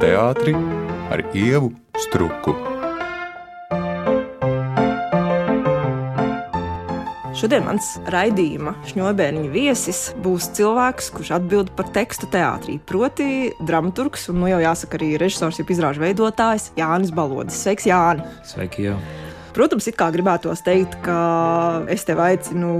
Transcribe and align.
teātri 0.00 0.54
ar 1.12 1.20
ievu 1.36 1.74
struku. 2.00 2.54
Šodien 7.40 7.64
mans 7.64 7.94
raidījuma 8.12 8.74
šņobēniņa 8.90 9.52
viesis 9.52 10.00
būs 10.24 10.50
cilvēks, 10.58 11.08
kurš 11.16 11.30
atbild 11.38 11.72
par 11.76 11.88
tekstu 11.94 12.28
teātrī. 12.32 12.76
Proti, 12.84 13.48
dramaturgs 13.64 14.28
un, 14.32 14.42
nu 14.42 14.50
jau 14.50 14.60
jāsaka, 14.60 15.00
arī 15.00 15.14
režisors, 15.20 15.60
jeb 15.60 15.72
izrāžu 15.72 16.04
veidotājs 16.04 16.72
Jānis 16.80 17.12
Balodis. 17.16 17.60
Sveiks, 17.64 17.88
Jāni! 17.88 18.28
Sveiki, 18.44 18.90
jau! 18.90 19.00
Protams, 19.50 19.88
it 19.90 19.96
kā 19.98 20.06
gribētos 20.14 20.60
teikt, 20.62 20.92
ka 21.02 21.82
es 21.90 22.04
tevi 22.06 22.22
aicinu 22.22 22.70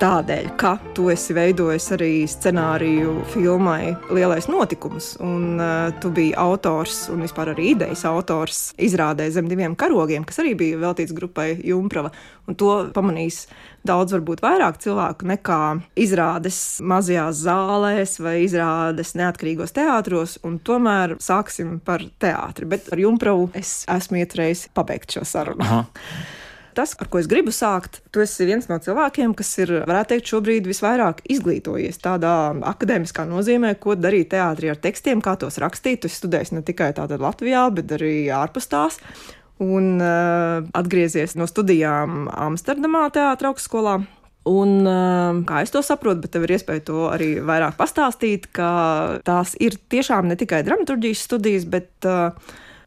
tādēļ, 0.00 0.46
ka 0.60 0.72
tu 0.96 1.10
esi 1.12 1.36
veidojis 1.36 1.88
arī 1.98 2.12
scenāriju 2.30 3.18
filmai 3.34 3.92
Lielais 4.16 4.48
notikums, 4.48 5.10
un 5.20 5.60
uh, 5.60 5.90
tu 6.00 6.08
biji 6.14 6.32
autors 6.40 7.06
un 7.12 7.20
vispār 7.26 7.52
arī 7.52 7.74
idejas 7.74 8.06
autors 8.08 8.62
izrādē 8.80 9.28
zem 9.34 9.50
diviem 9.52 9.76
karogiem, 9.76 10.24
kas 10.24 10.40
arī 10.40 10.54
bija 10.56 10.80
veltīts 10.80 11.12
grupai 11.16 11.50
Jumprava. 11.60 12.14
Un 12.48 12.56
to 12.56 12.72
pamanīs 12.96 13.44
daudz, 13.88 14.14
varbūt 14.16 14.42
vairāk 14.44 14.80
cilvēku 14.84 15.28
nekā 15.32 15.60
izrādes 15.98 16.60
mazajās 16.84 17.42
zālēs 17.44 18.18
vai 18.22 18.38
izrādes 18.44 19.14
neatkarīgos 19.18 19.74
teātros. 19.76 20.38
Tomēr 20.68 21.16
sāksim 21.22 21.78
par 21.84 22.04
teātri. 22.22 22.68
Bet 22.68 22.92
ar 22.92 23.02
Jumpravu 23.02 23.50
es 23.58 23.82
esmu 23.90 24.22
iecerējis 24.22 24.68
pabeigt 24.76 25.18
šo 25.18 25.26
sarunu. 25.28 25.64
Aha 25.64 25.86
tas, 26.78 26.94
ar 27.02 27.08
ko 27.10 27.18
es 27.18 27.26
gribu 27.30 27.50
sākt, 27.54 28.00
tu 28.14 28.22
esi 28.22 28.46
viens 28.46 28.68
no 28.70 28.78
cilvēkiem, 28.82 29.34
kas 29.38 29.50
ir, 29.64 29.72
varētu 29.88 30.12
teikt, 30.12 30.30
šobrīd 30.30 30.68
visvairāk 30.70 31.24
izglītojies 31.34 31.98
tādā 32.04 32.34
akadēmiskā 32.70 33.24
nozīmē, 33.26 33.74
ko 33.82 33.96
darīt 33.98 34.30
teātrī 34.34 34.70
ar 34.72 34.78
tekstiem, 34.82 35.22
kā 35.24 35.34
tos 35.40 35.58
rakstīt. 35.62 36.04
Tu 36.04 36.12
studēji 36.12 36.54
ne 36.54 36.62
tikai 36.66 36.92
Latvijā, 36.98 37.64
bet 37.74 37.96
arī 37.98 38.12
ārpus 38.34 38.70
tās 38.70 39.00
un 39.62 39.98
uh, 39.98 40.62
atgriezies 40.78 41.34
no 41.38 41.48
studijām 41.50 42.28
Amsterdamā, 42.30 43.08
Teātras 43.14 43.52
augstskolā. 43.52 43.98
Un, 44.48 44.70
uh, 44.86 45.40
kā 45.48 45.60
es 45.64 45.74
to 45.74 45.82
saprotu, 45.84 46.22
bet 46.24 46.32
tev 46.32 46.46
ir 46.46 46.54
iespēja 46.56 46.86
to 46.88 47.02
arī 47.10 47.34
vairāk 47.44 47.76
pastāstīt, 47.76 48.48
ka 48.56 48.70
tās 49.26 49.52
ir 49.60 49.76
tiešām 49.92 50.30
ne 50.30 50.38
tikai 50.40 50.62
dramaturgijas 50.64 51.26
studijas, 51.28 51.66
bet 51.68 52.08
uh, 52.08 52.30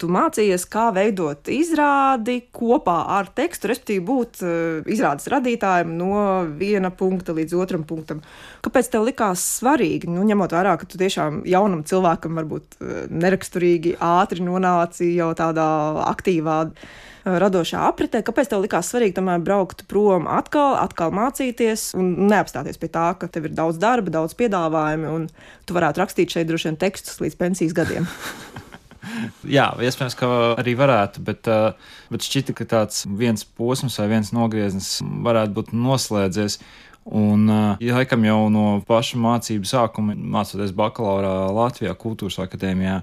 tu 0.01 0.09
mācījies, 0.11 0.65
kā 0.71 0.87
veidot 0.95 1.51
izrādi 1.51 2.39
kopā 2.53 2.97
ar 3.19 3.29
tekstu, 3.37 3.69
respektīvi 3.71 4.03
būt 4.07 4.41
uh, 4.45 4.55
izrādes 4.89 5.29
radītājam 5.31 5.93
no 5.99 6.23
viena 6.57 6.89
punkta 6.93 7.35
līdz 7.37 7.57
otram 7.61 7.85
punktam. 7.87 8.23
Kāpēc 8.65 8.89
tev 8.93 9.05
likās 9.07 9.43
svarīgi, 9.59 10.09
nu, 10.09 10.25
ņemot 10.27 10.57
vērā, 10.57 10.73
ka 10.81 10.89
tu 10.89 10.99
tiešām 11.01 11.43
jaunam 11.49 11.85
cilvēkam 11.87 12.41
varbūt 12.41 12.81
uh, 12.81 12.97
neraksturīgi 13.13 13.95
ātri 14.01 14.43
nonāci 14.47 15.13
jau 15.13 15.31
tādā 15.37 15.69
aktīvā 16.09 16.57
uh, 16.65 16.91
radošā 17.25 17.83
apritē, 17.89 18.23
kāpēc 18.25 18.49
tev 18.51 18.63
likās 18.65 18.89
svarīgi 18.91 19.15
tomēr 19.19 19.43
braukt 19.45 19.85
prom 19.91 20.27
atkal, 20.31 20.73
atkal 20.81 21.13
mācīties 21.15 21.91
un 21.99 22.15
neapstāties 22.31 22.81
pie 22.81 22.89
tā, 22.93 23.11
ka 23.19 23.29
tev 23.31 23.49
ir 23.49 23.55
daudz 23.57 23.77
darba, 23.81 24.13
daudz 24.13 24.37
piedāvājumu 24.39 25.15
un 25.19 25.29
tu 25.65 25.77
varētu 25.77 26.01
rakstīt 26.01 26.33
šeit 26.33 26.49
droši 26.49 26.71
vien 26.71 26.81
tekstus 26.81 27.21
līdz 27.23 27.39
pensijas 27.45 27.77
gadiem? 27.77 28.09
Jā, 29.57 29.69
iespējams, 29.81 30.15
ka 30.19 30.29
arī 30.61 30.75
varētu, 30.79 31.23
bet, 31.25 31.49
uh, 31.51 31.97
bet 32.13 32.27
šķita, 32.27 32.55
ka 32.57 32.67
tāds 32.75 33.03
viens 33.07 33.43
posms 33.57 33.97
vai 34.01 34.07
viens 34.15 34.31
nogrieznis 34.35 34.99
varētu 35.01 35.57
būt 35.57 35.73
noslēdzies. 35.75 36.59
Un, 37.05 37.47
uh, 37.49 37.81
ja 37.81 37.97
laikam 37.97 38.25
jau 38.27 38.45
no 38.53 38.65
paša 38.87 39.19
mācību 39.21 39.69
sākuma, 39.69 40.15
mācoties 40.15 40.73
bakalaurā 40.77 41.49
Latvijā, 41.55 41.95
Kultūras 41.97 42.37
akadēmijā, 42.43 42.99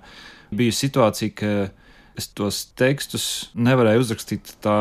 bija 0.54 0.76
situācija, 0.76 1.34
ka 1.34 1.52
es 2.18 2.30
tos 2.34 2.64
tekstus 2.78 3.26
nevarēju 3.58 4.04
uzrakstīt 4.06 4.56
tā 4.64 4.78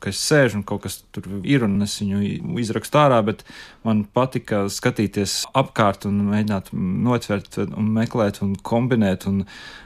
ka 0.00 0.10
es 0.12 0.20
sēžu 0.24 0.60
un 0.60 0.64
kaut 0.66 0.84
kas 0.86 1.00
tur 1.14 1.26
ir, 1.44 1.64
un 1.66 1.78
es 1.84 1.98
viņu 2.00 2.56
izrakstu 2.62 3.00
ārā, 3.02 3.20
bet 3.26 3.44
man 3.86 4.02
patika 4.04 4.64
skatīties 4.72 5.42
apkārt 5.56 6.06
un 6.08 6.22
mēģināt 6.30 6.72
notvert, 6.74 7.60
un 7.68 7.94
meklēt, 7.96 8.42
un 8.44 8.56
kombinēt, 8.56 9.28
un 9.30 9.44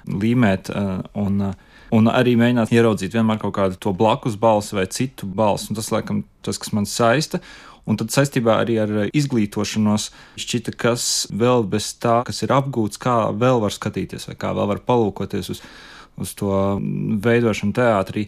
līmēt. 0.09 0.71
Eh, 0.75 0.99
un, 1.15 1.41
eh, 1.51 1.55
Un 1.93 2.09
arī 2.11 2.33
mēģināt 2.35 2.73
ieraudzīt 2.75 3.13
vienmēr 3.15 3.39
kaut 3.39 3.55
kādu 3.55 3.77
to 3.79 3.93
blakus 3.93 4.35
balsi 4.35 4.75
vai 4.75 4.87
citu 4.91 5.27
balsi. 5.27 5.69
Un 5.71 5.77
tas, 5.77 5.91
laikam, 5.91 6.25
tas, 6.43 6.59
kas 6.59 6.73
man 6.73 6.89
saista. 6.91 7.39
Un 7.87 7.99
tad 8.01 8.09
saistībā 8.09 8.57
arī 8.63 8.79
ar 8.81 8.89
izglītošanos 9.13 10.09
šķita, 10.41 10.75
kas 10.81 11.27
vēl 11.31 11.67
bez 11.69 11.93
tā, 12.01 12.23
kas 12.25 12.43
ir 12.43 12.55
apgūts, 12.57 12.99
kā 12.99 13.29
vēl 13.37 13.61
var 13.61 13.71
skatīties, 13.71 14.27
vai 14.31 14.35
kā 14.41 14.55
vēl 14.57 14.71
var 14.73 14.81
palūkoties 14.89 15.53
uz, 15.53 15.61
uz 16.17 16.35
to 16.35 16.81
veidošanu 16.81 17.77
teātrī. 17.77 18.27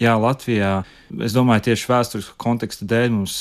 Jā, 0.00 0.14
Latvijā, 0.16 0.78
es 1.20 1.34
domāju, 1.36 1.66
tieši 1.68 1.88
vēsturiskā 1.90 2.36
konteksta 2.40 2.86
dēļ 2.88 3.10
mums 3.12 3.36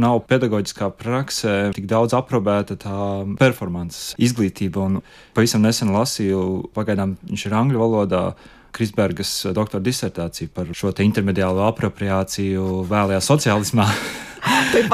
nav 0.00 0.24
pedagoģiskā 0.26 0.88
praksē 0.98 1.54
tik 1.76 1.86
daudz 1.90 2.16
aprobēta 2.18 2.76
tā 2.82 2.98
performances 3.38 4.16
izglītība. 4.18 4.88
Un 4.88 4.98
pavisam 5.36 5.62
nesen 5.62 5.94
lasīju, 5.94 6.72
pagaidām 6.74 7.14
viņš 7.30 7.46
ir 7.48 7.56
angļu 7.62 7.82
valodā. 7.84 8.26
Krisbergas 8.74 9.30
doktora 9.54 9.78
disertācija 9.86 10.50
par 10.50 10.72
šo 10.74 10.90
intermediālo 11.04 11.62
apropriāciju 11.68 12.82
vēlajā 12.90 13.20
sociālismā. 13.22 13.86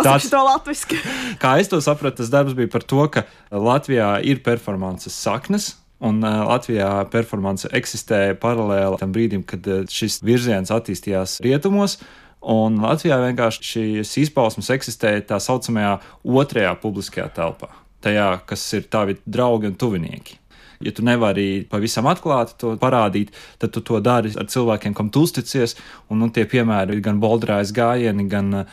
Tas 0.04 0.26
ir 0.28 0.36
latviešu. 0.36 0.98
Kā 1.40 1.54
es 1.62 1.70
to 1.72 1.80
sapratu, 1.80 2.20
tas 2.20 2.28
darbs 2.28 2.52
bija 2.58 2.68
par 2.70 2.84
to, 2.84 3.00
ka 3.08 3.24
Latvijā 3.50 4.18
ir 4.20 4.42
performances 4.44 5.16
saknes, 5.16 5.72
Un 6.00 6.22
uh, 6.24 6.46
Latvijā 6.48 6.88
performance 7.12 7.68
eksistēja 7.76 8.38
paralēli 8.40 9.00
tam 9.02 9.12
brīdim, 9.12 9.44
kad 9.44 9.66
uh, 9.68 9.84
šis 9.84 10.22
virziens 10.24 10.72
attīstījās 10.72 11.38
rietumos. 11.44 11.98
Un 12.40 12.78
Latvijā 12.80 13.18
vienkārši 13.20 13.66
šīs 13.68 14.16
izpausmes 14.22 14.70
eksistēja 14.72 15.26
tā 15.28 15.40
saucamajā 15.44 15.98
otrajā 16.24 16.72
publiskajā 16.80 17.26
telpā, 17.36 17.68
tajā, 18.00 18.30
kas 18.48 18.62
ir 18.78 18.86
tavi 18.88 19.18
draugi 19.28 19.68
un 19.68 19.76
tuvinieki. 19.76 20.38
Ja 20.80 20.94
tu 20.96 21.04
nevari 21.04 21.66
pavisam 21.68 22.06
atklāti 22.08 22.54
to 22.62 22.70
parādīt, 22.80 23.34
tad 23.60 23.74
tu 23.74 23.82
to 23.84 23.98
dari 24.00 24.30
ar 24.40 24.46
cilvēkiem, 24.48 24.94
kam 24.96 25.10
tu 25.12 25.26
uzticies. 25.26 25.74
Un, 26.08 26.22
nu, 26.22 26.30
tie 26.32 26.46
piemēri 26.48 26.96
ir 26.96 27.02
gan 27.04 27.18
Boldrājas 27.20 27.74
gājieni, 27.76 28.24
gan 28.32 28.62
uh, 28.62 28.70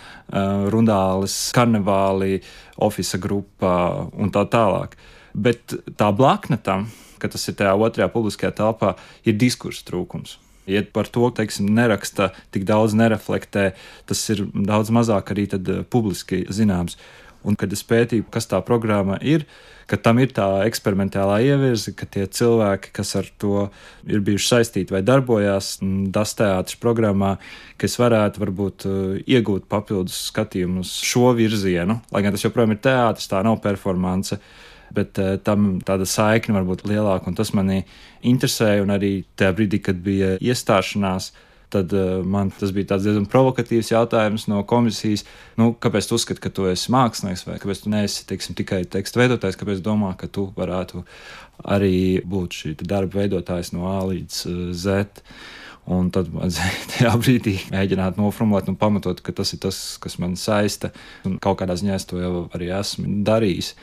Rundāles 0.72 1.36
karnevāli, 1.58 2.40
oficiāla 2.88 3.24
grupa 3.26 3.74
un 4.16 4.32
tā 4.32 4.46
tālāk. 4.48 4.96
Bet 5.36 5.76
tā 6.00 6.08
blakne 6.16 6.56
tam 6.64 6.88
ka 7.22 7.32
tas 7.34 7.48
ir 7.50 7.58
tajā 7.60 7.76
otrajā 7.76 8.10
publiskajā 8.14 8.54
telpā, 8.58 8.96
ir 9.28 9.38
diskursa 9.40 9.86
trūkums. 9.88 10.38
Ja 10.68 10.82
par 10.84 11.08
to 11.08 11.30
teiksim, 11.32 11.70
neraksta, 11.72 12.34
tik 12.52 12.68
daudz 12.68 12.96
nereflektē, 12.98 13.72
tas 14.08 14.26
ir 14.34 14.44
daudz 14.52 14.92
mazāk 14.92 15.32
arī 15.32 15.48
tad, 15.54 15.70
uh, 15.72 15.88
publiski 15.88 16.44
zināms. 16.52 17.00
Un, 17.48 17.56
kad 17.56 17.72
es 17.72 17.86
pētīju, 17.88 18.26
kas 18.34 18.50
tā 18.52 18.60
programma 18.66 19.16
ir, 19.24 19.46
ka 19.88 19.96
tam 20.02 20.20
ir 20.20 20.34
tā 20.36 20.46
eksperimentālā 20.68 21.38
ievirze, 21.48 21.94
ka 21.96 22.08
tie 22.12 22.26
cilvēki, 22.28 22.92
kas 22.98 23.14
ar 23.16 23.30
to 23.40 23.68
ir 24.10 24.24
bijuši 24.26 24.50
saistīti 24.50 24.92
vai 24.92 25.04
darbojās 25.06 25.78
DAS 26.12 26.36
teātris 26.42 26.80
programmā, 26.82 27.38
kas 27.80 27.96
varētu 28.02 28.44
varbūt 28.44 28.88
uh, 28.90 28.98
iegūt 29.24 29.70
papildus 29.72 30.26
skatījumu 30.34 30.84
uz 30.84 30.92
šo 31.08 31.32
virzienu, 31.38 32.02
lai 32.12 32.26
gan 32.26 32.36
tas 32.36 32.44
joprojām 32.44 32.76
ir 32.76 32.84
teātris, 32.84 33.32
tā 33.32 33.40
nav 33.48 33.62
performance. 33.64 34.42
Bet 34.96 35.20
uh, 35.22 35.36
tam 35.44 35.78
tāda 35.86 36.08
saikne 36.08 36.56
var 36.58 36.68
būt 36.68 36.86
lielāka. 36.88 37.34
Tas 37.38 37.54
manī 37.58 37.82
interesēja, 38.26 38.86
un 38.86 38.94
arī 38.96 39.12
tajā 39.40 39.58
brīdī, 39.58 39.82
kad 39.84 40.00
bija 40.04 40.36
iestāšanās, 40.40 41.32
tad 41.74 41.92
uh, 41.96 42.24
man 42.24 42.52
tas 42.56 42.72
bija 42.76 42.96
diezgan 42.96 43.28
provokatīvs 43.32 43.92
jautājums 43.92 44.48
no 44.52 44.62
komisijas. 44.68 45.26
Nu, 45.60 45.74
kāpēc 45.74 46.08
tu 46.08 46.16
uzskati, 46.20 46.44
ka 46.44 46.54
tu 46.54 46.70
esi 46.72 46.94
mākslinieks, 46.96 47.46
vai 47.50 47.60
kāpēc 47.62 47.84
tu 47.84 47.92
neesi 47.94 48.26
teiksim, 48.30 48.56
tikai 48.58 48.86
tekstu 48.88 49.24
veidotājs, 49.24 49.60
kāpēc 49.60 49.84
domā, 49.84 50.14
ka 50.20 50.32
tu 50.32 50.48
varētu 50.56 51.04
arī 51.68 52.24
būt 52.24 52.62
šī 52.62 52.76
darba 52.84 53.24
veidotājs 53.24 53.74
no 53.76 53.90
A 53.92 54.02
līdz 54.08 54.44
uh, 54.48 54.66
Z? 54.72 55.08
Un 55.88 56.10
tad 56.12 56.28
man 56.36 56.52
tajā 56.92 57.14
brīdī 57.20 57.56
mēģināt 57.72 58.20
noformulēt 58.20 58.68
un 58.72 58.76
pamatot, 58.80 59.22
ka 59.24 59.36
tas 59.36 59.54
ir 59.56 59.62
tas, 59.64 59.78
kas 60.04 60.18
man 60.20 60.36
saista. 60.40 60.92
Un 61.28 61.38
kaut 61.44 61.62
kādā 61.62 61.78
ziņā 61.80 61.96
es 61.96 62.08
to 62.10 62.20
jau 62.20 62.48
arī 62.56 62.72
esmu 62.76 63.22
darījis. 63.28 63.74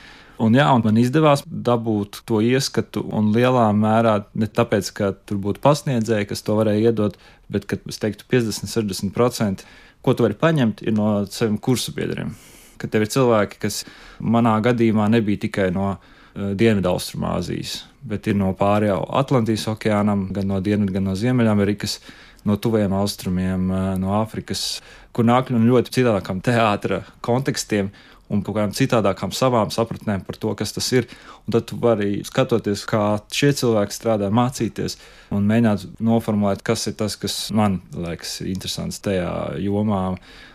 Un, 0.42 0.56
jā, 0.58 0.66
un 0.74 0.82
man 0.82 0.96
izdevās 0.98 1.44
dabūt 1.46 2.24
to 2.26 2.40
ieskatu, 2.42 3.04
un 3.14 3.30
lielā 3.34 3.68
mērā 3.76 4.16
ne 4.34 4.48
tāpēc, 4.50 4.90
ka 4.96 5.12
tur 5.14 5.38
būtu 5.42 5.62
pasniedzēji, 5.62 6.26
kas 6.30 6.42
to 6.42 6.56
varēja 6.58 6.90
iedot, 6.90 7.18
bet, 7.52 7.68
kad 7.70 7.84
es 7.90 8.00
teiktu, 8.02 8.26
50, 8.32 8.66
60%, 8.66 9.62
ko 10.04 10.14
tu 10.14 10.26
vari 10.26 10.36
paņemt, 10.38 10.82
ir 10.82 10.96
no 10.96 11.12
saviem 11.30 11.60
kursu 11.62 11.94
biedriem. 11.94 12.34
Kad 12.82 12.90
tev 12.90 13.06
ir 13.06 13.12
cilvēki, 13.14 13.60
kas 13.62 13.84
manā 14.18 14.56
gadījumā 14.64 15.06
nebija 15.14 15.44
tikai 15.46 15.68
no 15.74 15.92
uh, 15.94 16.50
Dienvidaustrumāzijas, 16.58 17.84
bet 18.02 18.26
ir 18.26 18.34
no 18.40 18.50
pārējā 18.58 18.98
Atlantijas 19.22 19.68
okeānam, 19.70 20.26
gan 20.34 20.50
no 20.50 20.58
Dienvidu, 20.64 20.96
gan 20.98 21.06
no 21.06 21.14
Ziemeļamerikas, 21.18 22.00
no 22.44 22.58
tuviem 22.60 22.92
austrumiem, 22.98 23.70
uh, 23.70 23.92
no 24.02 24.18
Āfrikas, 24.18 24.82
kur 25.14 25.30
nāk 25.30 25.54
no 25.54 25.62
ļoti 25.62 25.94
citādākām 25.94 26.42
teātra 26.44 27.04
kontekstiem 27.24 27.92
un 28.32 28.42
kaut 28.44 28.56
kādām 28.56 28.72
citādākām 28.76 29.34
savām 29.36 29.72
sapratnēm 29.74 30.24
par 30.26 30.38
to, 30.40 30.54
kas 30.58 30.74
tas 30.76 30.88
ir. 30.96 31.08
Un 31.44 31.56
tad 31.56 31.68
tu 31.68 31.78
vari 31.80 32.22
skatoties, 32.26 32.86
kā 32.88 33.02
šie 33.32 33.52
cilvēki 33.60 33.96
strādā, 33.96 34.30
mācīties 34.34 34.96
un 35.34 35.46
mēģināt 35.50 36.00
noformulēt, 36.04 36.64
kas 36.64 36.88
ir 36.90 36.96
tas, 37.00 37.18
kas 37.20 37.36
man 37.54 37.82
liekas 37.92 38.40
interesants 38.46 39.02
tajā 39.04 39.30
jomā. 39.64 40.06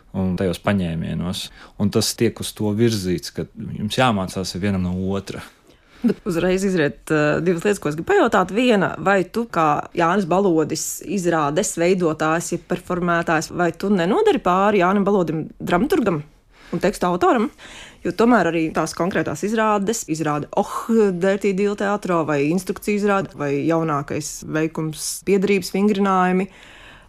Un 0.10 0.32
tajos 0.34 0.58
paņēmienos. 0.66 1.44
Un 1.86 1.92
tas 1.94 2.08
tiek 2.18 2.40
uz 2.42 2.50
to 2.58 2.72
virzīts, 2.74 3.30
ka 3.30 3.44
jums 3.78 3.94
jāmācās 3.94 4.56
vienam 4.58 4.88
no 4.88 4.96
otra. 5.14 5.44
Bet 6.02 6.24
uzreiz 6.26 6.64
izriet 6.66 7.12
uh, 7.14 7.38
divas 7.44 7.62
lietas, 7.68 7.82
ko 7.84 7.92
es 7.92 7.98
gribu 8.00 8.08
pajautāt. 8.14 8.50
Viena, 8.56 8.96
vai 9.06 9.20
tu 9.30 9.44
kā 9.54 9.68
Jānis 9.94 10.26
Balodis, 10.32 10.88
izrādes 11.06 11.76
veidotājs, 11.78 12.54
ja 12.56 12.62
performētājs, 12.74 13.52
vai 13.54 13.70
tu 13.78 13.92
nenodari 13.94 14.42
pāri 14.42 14.82
Jānim 14.82 15.06
Balodim, 15.06 15.46
dramaturgam? 15.62 16.24
Un 16.74 16.82
tekstu 16.84 17.08
autoram. 17.10 17.50
Jo 18.06 18.14
tomēr 18.16 18.48
arī 18.52 18.62
tās 18.76 18.94
konkrētās 18.96 19.44
izrādes, 19.44 20.06
izrāda 20.12 20.48
Oh, 20.60 20.88
Dirty 20.90 21.52
Deal 21.58 21.76
teātrā, 21.80 22.22
vai 22.28 22.46
instrukciju 22.48 23.02
izrāde, 23.02 23.36
vai 23.40 23.52
jaunākais 23.68 24.46
veikums, 24.48 25.10
piedarības 25.28 25.74
vingrinājumi. 25.76 26.48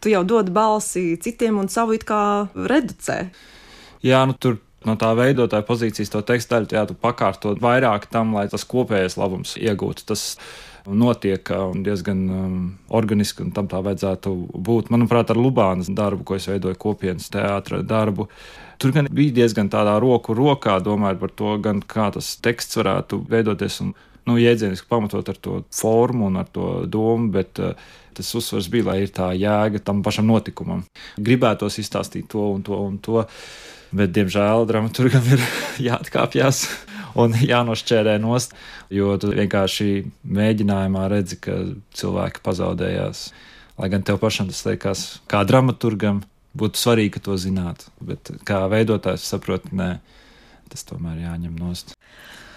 Tu 0.00 0.14
jau 0.14 0.24
dod 0.24 0.50
balsi 0.54 1.14
citiem 1.22 1.60
un 1.60 1.68
savu 1.70 1.94
it 1.94 2.08
kā 2.08 2.48
reducē. 2.56 3.20
Jā, 4.02 4.24
nu 4.26 4.34
tur 4.34 4.58
no 4.88 4.96
tā 5.00 5.12
veidotāja 5.16 5.66
pozīcijas 5.68 6.12
to 6.12 6.22
tekstu 6.26 6.56
daļu, 6.56 6.70
jā, 6.72 6.84
tu 6.88 6.96
pakārto 6.96 7.52
vairāk 7.60 8.08
tam, 8.10 8.32
lai 8.36 8.46
tas 8.50 8.64
kopējais 8.68 9.18
labums 9.20 9.54
iegūtu. 9.60 10.06
Tas 10.08 10.24
notiek 10.87 11.53
diezgan 11.85 12.25
um, 12.31 12.56
organiski, 12.97 13.44
un 13.44 13.53
tam 13.56 13.69
tā 13.71 13.82
vajadzētu 13.85 14.32
būt. 14.55 14.91
Manuprāt, 14.94 15.32
ar 15.32 15.41
Lubānas 15.41 15.91
darbu, 15.93 16.25
ko 16.25 16.38
es 16.38 16.49
veidoju 16.50 16.79
kopienas 16.81 17.31
teātra 17.32 17.82
darbu, 17.82 18.29
Tur 18.81 18.94
gan 18.97 19.11
bija 19.12 19.35
diezgan 19.43 19.69
tādā 19.69 19.99
roku 20.00 20.32
rokā, 20.32 20.79
domājot 20.81 21.19
par 21.21 21.32
to, 21.37 21.50
gan 21.61 21.82
kā 21.85 22.06
tas 22.15 22.31
teksts 22.41 22.79
varētu 22.81 23.19
veidoties 23.29 23.75
un 23.85 23.91
nu, 24.25 24.38
jēdzieniski 24.41 24.88
pamatot 24.88 25.29
ar 25.29 25.37
to 25.37 25.59
formu 25.77 26.31
un 26.31 26.41
ar 26.41 26.49
to 26.49 26.69
domu, 26.88 27.29
bet 27.35 27.61
uh, 27.61 27.75
tas 28.17 28.31
uzsvars 28.41 28.71
bija, 28.73 28.87
lai 28.88 28.97
ir 29.05 29.12
tā 29.12 29.31
jēga 29.37 29.82
tam 29.85 30.00
pašam 30.06 30.31
notikumam. 30.31 30.87
Gribētos 31.21 31.77
izstāstīt 31.82 32.31
to 32.32 32.47
un 32.55 32.65
to 32.65 32.81
un 32.87 32.97
to, 33.05 33.27
bet, 33.92 34.12
diemžēl, 34.16 34.66
dramaturgam 34.69 35.26
ir 35.34 35.44
jāatkāpjas 35.88 36.64
un 37.19 37.34
jānošķērē 37.34 38.16
nost, 38.22 38.54
jo 38.92 39.14
tu 39.20 39.32
vienkārši 39.34 39.90
mēģinājumā 40.25 41.06
redzi, 41.10 41.40
ka 41.42 41.56
cilvēki 41.98 42.44
pazaudējās. 42.46 43.31
Lai 43.81 43.88
gan 43.92 44.04
tev 44.04 44.20
pašam 44.20 44.50
tas 44.50 44.60
liekas, 44.66 45.04
kā 45.31 45.40
dramaturgam, 45.48 46.20
būtu 46.58 46.81
svarīgi, 46.81 47.14
ka 47.16 47.25
to 47.25 47.37
zinātu. 47.40 47.88
Bet 48.04 48.32
kā 48.46 48.64
veidotājs 48.70 49.25
saprot, 49.32 49.70
nē, 49.72 49.94
tas 50.70 50.86
tomēr 50.88 51.22
jāņem 51.25 51.56
nost. 51.58 51.94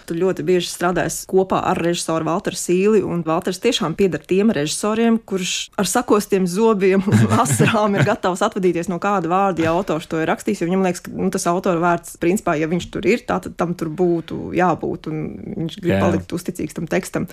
Tu 0.07 0.17
ļoti 0.17 0.43
bieži 0.45 0.67
strādājies 0.71 1.21
kopā 1.29 1.61
ar 1.69 1.79
režisoru 1.79 2.27
Walteru 2.27 2.59
Sīli, 2.59 3.03
un 3.05 3.23
Walters 3.27 3.61
tiešām 3.63 3.95
pieder 3.99 4.23
tiem 4.23 4.51
režisoriem, 4.55 5.19
kurš 5.19 5.71
ar 5.79 5.89
sakostiem 5.89 6.47
zobiem 6.49 7.03
un 7.07 7.35
asarām 7.43 7.97
ir 7.97 8.07
gatavs 8.07 8.43
atvadīties 8.45 8.91
no 8.91 8.99
kāda 9.03 9.31
vārda, 9.31 9.67
ja 9.67 9.75
autors 9.75 10.09
to 10.11 10.21
ir 10.21 10.29
rakstījis. 10.31 10.65
Viņam 10.67 10.87
liekas, 10.87 11.05
ka 11.05 11.13
nu, 11.15 11.29
tas 11.33 11.47
autora 11.51 11.81
vārds, 11.83 12.17
principā, 12.21 12.57
ja 12.59 12.69
viņš 12.71 12.89
tur 12.93 13.07
ir, 13.07 13.23
tad 13.27 13.51
tam 13.59 13.75
tur 13.79 13.91
būtu 13.93 14.51
jābūt, 14.57 15.11
un 15.11 15.23
viņš 15.63 15.79
grib 15.79 15.95
Jā. 15.95 16.01
palikt 16.03 16.35
uzticīgs 16.35 16.79
tam 16.79 16.89
tekstam. 16.91 17.29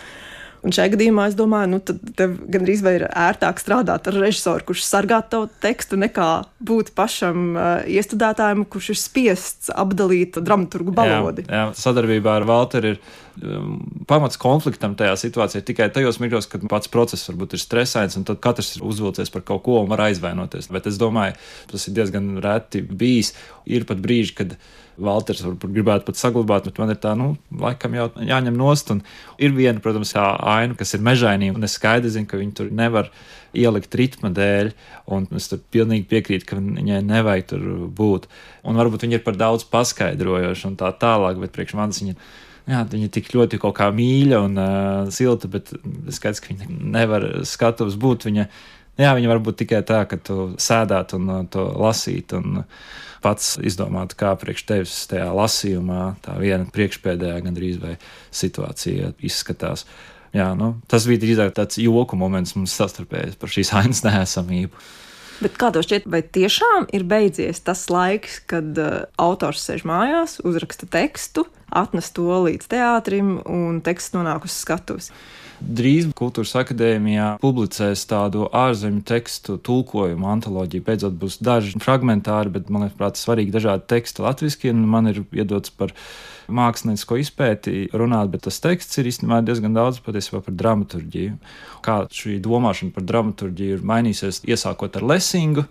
Un 0.67 0.75
šajā 0.77 0.93
gadījumā 0.93 1.27
es 1.31 1.37
domāju, 1.39 1.71
nu, 1.73 1.79
tad 1.81 2.03
tev 2.19 2.35
gandrīz 2.53 2.83
vai 2.85 2.95
ir 2.99 3.07
ērtāk 3.09 3.63
strādāt 3.63 4.11
ar 4.11 4.19
režisoru, 4.21 4.67
kurš 4.69 4.85
sargā 4.85 5.23
tavu 5.33 5.49
tekstu, 5.63 5.97
nekā 6.01 6.29
būt 6.69 6.93
pašam 6.99 7.47
uh, 7.55 7.71
iestudētājam, 7.89 8.67
kurš 8.69 8.93
ir 8.93 9.01
spiests 9.01 9.73
apdalīt 9.73 10.37
dramaturgu 10.45 10.93
balodi. 10.97 11.47
Jā, 11.49 11.71
jā 11.71 11.81
sadarbībā 11.81 12.41
ar 12.41 12.49
Valteru 12.51 12.95
ir 12.95 13.01
pamats 14.11 14.39
konfliktam 14.41 14.97
tajā 14.99 15.15
situācijā 15.21 15.63
tikai 15.65 15.89
tajos 15.95 16.19
mirkļos, 16.21 16.49
kad 16.51 16.67
pats 16.71 16.91
process 16.93 17.29
varbūt 17.31 17.57
ir 17.57 17.63
stresains, 17.63 18.17
un 18.19 18.27
tad 18.29 18.41
katrs 18.45 18.75
ir 18.77 18.85
uzvilcies 18.87 19.33
par 19.33 19.45
kaut 19.47 19.65
ko 19.67 19.79
un 19.81 19.89
var 19.93 20.05
aizvainoties. 20.09 20.71
Bet 20.73 20.89
es 20.91 21.01
domāju, 21.01 21.39
tas 21.71 21.89
ir 21.89 21.97
diezgan 21.97 22.35
reti 22.45 22.83
bijis. 22.85 23.33
Ir 23.71 23.87
pat 23.89 24.03
brīži, 24.03 24.37
kad 24.43 24.57
Valters 25.01 25.41
varbūt 25.41 25.73
gribētu 25.73 26.11
pat 26.11 26.19
saglabāt, 26.21 26.67
bet 26.69 26.81
man 26.83 26.93
ir 26.93 26.99
tā, 27.01 27.15
nu, 27.17 27.31
laikam 27.63 27.95
jau 27.97 28.11
jāņem 28.21 28.59
nost. 28.59 28.91
Un 28.93 29.01
ir 29.41 29.55
viena, 29.57 29.81
protams, 29.81 30.13
tā 30.13 30.27
aina, 30.53 30.77
kas 30.77 30.93
ir 30.97 31.05
mežainīga, 31.07 31.57
un 31.57 31.65
es 31.65 31.79
skaidri 31.79 32.13
zinu, 32.13 32.29
ka 32.29 32.41
viņi 32.41 32.57
tur 32.59 32.69
nevar 32.75 33.09
ielikt 33.57 33.97
ritma 33.97 34.29
dēļ, 34.35 34.75
un 35.17 35.25
es 35.39 35.49
tur 35.51 35.63
pilnīgi 35.73 36.05
piekrītu, 36.11 36.51
ka 36.51 36.61
viņai 36.61 37.01
nevajag 37.07 37.49
tur 37.55 37.65
būt. 37.97 38.29
Un 38.69 38.77
varbūt 38.83 39.07
viņi 39.07 39.19
ir 39.19 39.25
par 39.25 39.41
daudz 39.41 39.65
paskaidrojoši 39.73 40.69
un 40.69 40.79
tā 40.83 40.93
tālāk, 41.01 41.41
bet 41.41 41.57
priekš 41.57 41.79
manis 41.81 42.05
viņi 42.05 42.17
ir. 42.19 42.31
Jā, 42.69 42.83
viņa 42.91 43.09
tik 43.15 43.31
ļoti 43.35 43.61
kaut 43.63 43.77
kā 43.79 43.89
mīļa 43.95 44.41
un 44.45 44.59
uh, 44.61 45.13
silta, 45.15 45.49
bet 45.51 45.73
skaidrs, 46.13 46.43
ka 46.45 46.53
viņa 46.53 46.69
nevar 46.97 47.29
skatuves 47.49 47.97
būt. 48.01 48.29
Viņa, 48.29 48.49
jā, 49.01 49.13
viņa 49.17 49.31
var 49.33 49.41
būt 49.47 49.63
tikai 49.63 49.81
tā, 49.87 50.03
ka 50.11 50.21
tu 50.21 50.51
sēdētu 50.61 51.21
un 51.21 51.31
uh, 51.33 51.47
to 51.51 51.65
lasītu. 51.81 52.43
Un, 52.43 52.65
uh, 52.65 52.99
pats 53.25 53.55
izdomāt, 53.65 54.15
kā 54.19 54.33
priekš 54.41 54.65
tevis 54.69 54.95
tajā 55.11 55.29
lasījumā, 55.37 56.15
tā 56.25 56.37
viena 56.41 56.67
priekšpēdējā 56.73 57.43
gandrīz 57.45 57.81
vai 57.83 57.97
situācija 58.33 59.13
izskatās. 59.27 59.87
Jā, 60.37 60.53
nu, 60.59 60.77
tas 60.91 61.09
bija 61.11 61.21
drīzāk 61.25 61.55
tāds 61.57 61.81
joku 61.83 62.19
moments 62.19 62.55
mums 62.57 62.75
sastarpējies 62.79 63.39
par 63.41 63.53
šīs 63.53 63.73
ainas 63.81 64.05
neesamību. 64.07 64.83
Bet 65.41 65.55
kā 65.57 65.71
tev 65.73 65.87
šķiet, 65.87 66.05
vai 66.13 66.21
tiešām 66.21 66.91
ir 66.93 67.07
beidzies 67.09 67.63
tas 67.65 67.87
laiks, 67.89 68.43
kad 68.51 68.77
uh, 68.77 69.07
autors 69.17 69.63
sēž 69.65 69.87
mājās, 69.89 70.37
uzraksta 70.45 70.85
tekstu, 70.91 71.47
atnes 71.73 72.11
to 72.13 72.29
līdz 72.45 72.69
teātrim 72.69 73.39
un 73.49 73.81
teksts 73.85 74.13
nonāk 74.17 74.45
uz 74.45 74.59
skatuves? 74.61 75.09
Drīz 75.61 76.07
Kultūras 76.17 76.55
akadēmijā 76.57 77.35
publicēs 77.43 78.07
tādu 78.09 78.47
ārzemju 78.57 79.03
tekstu 79.07 79.59
tulkojumu 79.61 80.29
antoloģiju. 80.33 80.85
Beidzot 80.87 81.19
būs 81.21 81.37
daži 81.45 81.77
fragmentāri, 81.83 82.53
bet 82.55 82.71
man 82.73 82.87
liekas, 82.87 83.21
svarīgi 83.27 83.53
dažādi 83.53 83.85
teksti 83.93 84.25
latviešu, 84.25 84.73
man 84.81 85.11
ir 85.13 85.21
iedots 85.37 85.73
par 85.77 85.93
māksliniecisko 86.51 87.19
izpēti 87.21 87.75
runāt, 87.93 88.31
bet 88.33 88.47
tas 88.49 88.59
teksts 88.65 88.99
ir 88.99 89.11
īstenībā 89.11 89.43
diezgan 89.47 89.77
daudz 89.77 90.01
patiesībā 90.05 90.41
par 90.47 90.57
dramaturģiju. 90.63 91.37
Kā 91.85 91.99
šī 92.09 92.39
domāšana 92.43 92.97
par 92.97 93.07
dramaturģiju 93.11 93.77
ir 93.77 93.85
mainījusies, 93.93 94.41
iesākot 94.49 94.97
ar 94.97 95.07
Lesingu. 95.13 95.67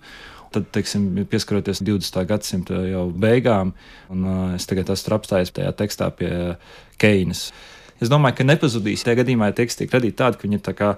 Tad, 0.54 0.70
teiksim, 0.74 1.12
pieskaroties 1.30 1.84
20. 1.86 2.24
gadsimta 2.30 2.80
jau 2.90 3.04
beigām, 3.14 3.76
un 4.10 4.24
uh, 4.26 4.40
es 4.56 4.66
tagad 4.70 4.90
esmu 4.90 5.20
apstājies 5.20 5.54
tajā 5.54 5.76
tekstā 5.78 6.08
pie 6.18 6.32
Keinas. 7.02 7.52
Es 8.00 8.12
domāju, 8.12 8.38
ka 8.40 8.48
nepazudīs. 8.48 9.04
Tajā 9.04 9.20
gadījumā 9.22 9.52
teksti 9.56 9.84
tiek 9.84 9.96
radīti 9.98 10.18
tādi, 10.22 10.40
ka 10.40 10.48
viņi 10.48 10.60
ir 10.60 10.64
tā 10.66 10.92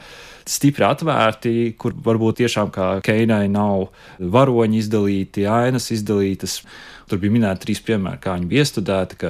stipri 0.50 0.86
atvērti, 0.86 1.54
kur 1.82 1.96
varbūt 2.06 2.42
tiešām 2.44 2.72
kā 2.74 2.92
Keinai 3.06 3.48
nav 3.52 3.90
varoņi 4.20 4.82
izdalīti, 4.84 5.48
ainas 5.50 5.90
izdalītas. 5.96 6.62
Tur 7.10 7.22
bija 7.22 7.34
minēti 7.34 7.66
trīs 7.66 7.82
piemēri, 7.86 8.22
kā 8.22 8.38
viņi 8.38 8.50
bija 8.52 8.66
iestudēti 8.66 9.22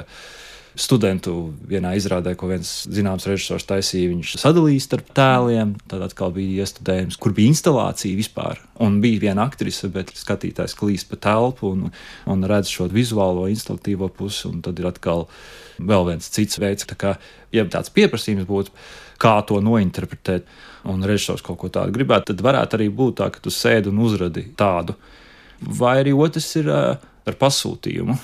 studentu 0.78 1.52
vienā 1.68 1.92
izrādē, 1.98 2.32
ko 2.38 2.48
viens 2.48 2.70
zināms 2.88 3.26
režisors 3.28 3.66
taisīja, 3.68 4.10
viņš 4.12 4.32
sadalīja 4.40 4.84
starp 4.86 5.10
tēliem. 5.16 5.74
Tad 5.90 6.04
atkal 6.06 6.32
bija 6.34 6.64
iestudējums, 6.64 7.18
kur 7.20 7.34
bija 7.36 7.52
instalācija 7.52 8.16
vispār. 8.16 8.62
Un 8.82 9.00
bija 9.04 9.20
viena 9.28 9.46
aktrise, 9.48 9.90
bet 9.92 10.14
skatītājs 10.16 10.76
klīst 10.78 11.10
pa 11.10 11.20
telpu 11.28 11.74
un, 11.74 11.86
un 12.30 12.48
redz 12.48 12.72
šo 12.72 12.88
vizuālo, 12.92 13.46
instalatīvo 13.52 14.08
pusi. 14.16 14.48
Un 14.48 14.64
tad 14.64 14.80
ir 14.80 14.88
atkal 14.88 15.26
vēl 15.78 16.08
viens 16.08 16.32
cits 16.32 16.60
veids, 16.62 16.88
kā, 16.96 17.16
ja 17.52 17.68
tāds 17.68 17.92
pieprasījums 17.92 18.48
būtu, 18.48 18.72
kā 19.22 19.36
to 19.46 19.60
nointerpretēt, 19.62 20.48
un 20.88 21.04
režisors 21.06 21.44
kaut 21.44 21.60
ko 21.60 21.70
tādu 21.72 21.94
gribētu, 21.94 22.32
tad 22.32 22.42
varētu 22.42 22.78
arī 22.78 22.88
būt 22.90 23.20
tā, 23.20 23.28
ka 23.30 23.42
tu 23.44 23.52
sēdi 23.54 23.92
un 23.92 24.00
uzradi 24.02 24.48
tādu. 24.58 24.96
Vai 25.62 26.00
arī 26.00 26.14
otrs 26.16 26.48
ir 26.58 26.70
uh, 26.72 26.96
ar 26.98 27.36
pasūtījumu 27.38 28.16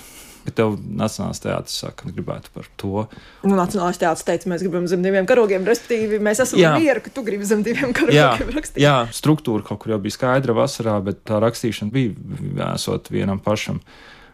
ka 0.48 0.54
tev 0.62 0.74
Nacionālais 0.80 1.42
teātris 1.44 1.78
saka, 1.84 2.10
gribētu 2.10 2.52
par 2.54 2.66
to. 2.80 3.04
Nu, 3.44 3.54
Nacionālais 3.54 4.00
teātris 4.00 4.26
teica, 4.26 4.50
mēs 4.52 4.64
gribam 4.64 4.88
zem 4.90 5.04
diviem 5.04 5.28
karogiem, 5.28 5.66
respektīvi, 5.68 6.20
mēs 6.24 6.42
esam 6.44 6.80
mieru, 6.80 7.04
ka 7.04 7.14
tu 7.14 7.24
gribi 7.26 7.48
zem 7.48 7.64
diviem 7.66 7.94
karogiem 7.96 8.18
jā, 8.18 8.52
rakstīt. 8.56 8.82
Jā, 8.82 8.96
struktūra 9.14 9.66
kaut 9.66 9.84
kur 9.84 9.94
jau 9.94 10.00
bija 10.02 10.16
skaidra 10.16 10.56
vasarā, 10.56 10.98
bet 11.04 11.22
tā 11.28 11.40
rakstīšana 11.44 11.94
bija 11.94 12.72
esot 12.74 13.12
vienam 13.14 13.42
pašam 13.44 13.82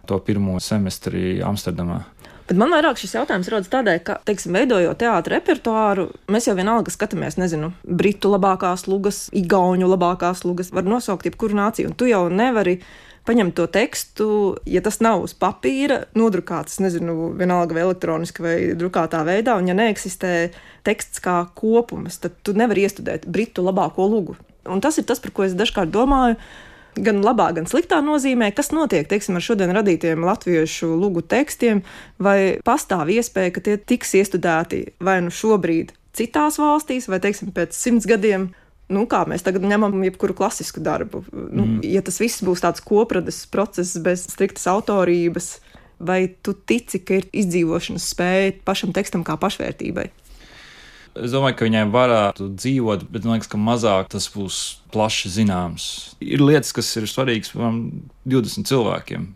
to 0.09 0.19
pirmo 0.25 0.59
semestri 0.61 1.41
Amsterdamā. 1.45 2.03
Bet 2.45 2.59
man 2.61 2.75
vairāk 2.75 2.99
šis 3.01 3.15
jautājums 3.17 3.49
rodas 3.49 3.71
tādēļ, 3.73 4.01
ka, 4.05 4.19
teiksim, 4.29 4.53
veidojot 4.59 4.99
teātrus 5.01 5.33
repertuāru, 5.33 6.11
mēs 6.29 6.51
jau 6.51 6.57
vienalga 6.59 6.93
skatāmies, 6.93 7.39
nezinu, 7.41 7.71
britu 7.89 8.29
labākās 8.35 8.85
lugas, 8.85 9.31
igauņu 9.33 9.89
labākās 9.89 10.45
lugas, 10.45 10.69
var 10.77 10.85
nosaukt 10.85 11.25
jebkuru 11.31 11.57
nāciju, 11.57 11.89
un 11.89 11.97
tu 11.97 12.11
jau 12.11 12.27
nevari 12.29 12.83
paņemt 13.25 13.55
to 13.57 13.67
tekstu, 13.73 14.29
ja 14.69 14.83
tas 14.85 15.01
nav 15.05 15.25
uz 15.25 15.35
papīra, 15.39 16.03
nodrukāts, 16.19 16.81
nezinu, 16.85 17.33
vienalga 17.39 17.77
vai 17.77 17.87
elektroniski 17.87 18.45
vai 18.45 18.57
drukātā 18.79 19.23
veidā, 19.27 19.57
un 19.61 19.71
ja 19.71 19.77
neeksistē 19.77 20.35
teksts 20.85 21.23
kā 21.25 21.41
kopums, 21.57 22.21
tad 22.21 22.37
tu 22.45 22.57
nevari 22.57 22.85
iestudēt 22.85 23.27
britu 23.31 23.65
labāko 23.65 24.07
lugu. 24.11 24.37
Un 24.69 24.81
tas 24.85 24.99
ir 25.01 25.09
tas, 25.09 25.21
par 25.21 25.33
ko 25.37 25.45
es 25.49 25.57
dažkārt 25.57 25.93
domāju. 25.93 26.39
gan 26.95 27.25
labā, 27.27 27.49
gan 27.57 27.67
sliktā 27.67 27.99
nozīmē, 28.05 28.53
kas 28.55 28.71
notiek 28.71 29.09
teiksim, 29.11 29.35
ar 29.35 29.43
šodien 29.43 29.73
radītiem 29.75 30.23
latviešu 30.23 30.93
lūgu 30.95 31.25
tekstiem, 31.27 31.83
vai 32.23 32.61
pastāv 32.63 33.11
iespēja, 33.11 33.51
ka 33.51 33.63
tie 33.67 33.77
tiks 33.77 34.15
iestudēti 34.21 34.85
vai 35.03 35.17
nu 35.25 35.35
šobrīd 35.35 35.91
citās 36.15 36.61
valstīs, 36.63 37.09
vai 37.11 37.19
teiksim, 37.25 37.51
pēc 37.55 37.75
simts 37.75 38.07
gadiem. 38.07 38.53
Nu, 38.93 39.07
kā 39.09 39.23
mēs 39.29 39.45
tagad 39.45 39.65
ņemam 39.65 39.97
jebkuru 40.05 40.35
klasisku 40.37 40.83
darbu. 40.85 41.23
Nu, 41.33 41.65
mm. 41.65 41.79
Ja 41.89 42.03
tas 42.05 42.21
viss 42.21 42.45
būs 42.45 42.61
tāds 42.65 42.85
koprades 42.85 43.45
process 43.49 43.97
bez 44.05 44.27
striktas 44.29 44.67
autorības, 44.69 45.55
vai 46.05 46.27
tu 46.45 46.53
tici, 46.53 47.01
ka 47.01 47.23
ir 47.23 47.31
izdzīvošanas 47.33 48.11
spēja 48.13 48.53
pašam 48.67 48.93
tekstam 48.97 49.25
kā 49.25 49.39
pašvērtībai? 49.41 50.11
Es 51.15 51.31
domāju, 51.31 51.55
ka 51.57 51.67
viņiem 51.69 51.93
varētu 51.95 52.49
dzīvot, 52.59 53.07
bet 53.15 53.25
man 53.25 53.37
liekas, 53.37 53.49
ka 53.53 53.59
mazāk 53.63 54.09
tas 54.11 54.27
būs 54.35 54.61
plaši 54.93 55.31
zināms. 55.31 55.85
Ir 56.19 56.43
lietas, 56.43 56.73
kas 56.75 56.91
ir 56.99 57.07
svarīgas 57.07 57.53
piemēram 57.55 57.85
20 58.27 58.67
cilvēkiem. 58.67 59.29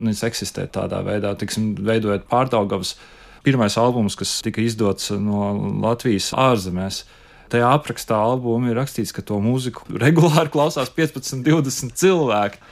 Viņas 0.00 0.22
eksistē 0.30 0.68
tādā 0.72 1.02
veidā, 1.04 1.34
tiksim, 1.36 1.72
veidojot 1.74 2.28
pārdaugavas. 2.30 2.94
Pirmais 3.42 3.74
albums, 3.80 4.14
kas 4.20 4.38
tika 4.44 4.62
izdots 4.62 5.10
no 5.16 5.50
Latvijas 5.82 6.30
ārzemēs, 6.36 7.02
tajā 7.50 7.70
aprakstā 7.76 8.18
albumā 8.18 8.70
ir 8.70 8.78
rakstīts, 8.80 9.14
ka 9.16 9.24
to 9.26 9.40
mūziku 9.42 9.86
regulāri 10.04 10.52
klausās 10.52 10.92
15, 10.96 11.42
20 11.46 11.96
cilvēki. 12.00 12.62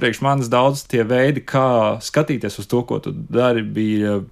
Priekš 0.00 0.22
manis 0.24 0.48
daudz 0.48 0.86
tie 0.88 1.04
veidi, 1.04 1.42
kā 1.44 1.98
skatīties 2.00 2.56
uz 2.62 2.70
to, 2.70 2.80
ko 2.88 3.02
tu 3.04 3.12
dari, 3.12 3.60
bija 3.66 4.22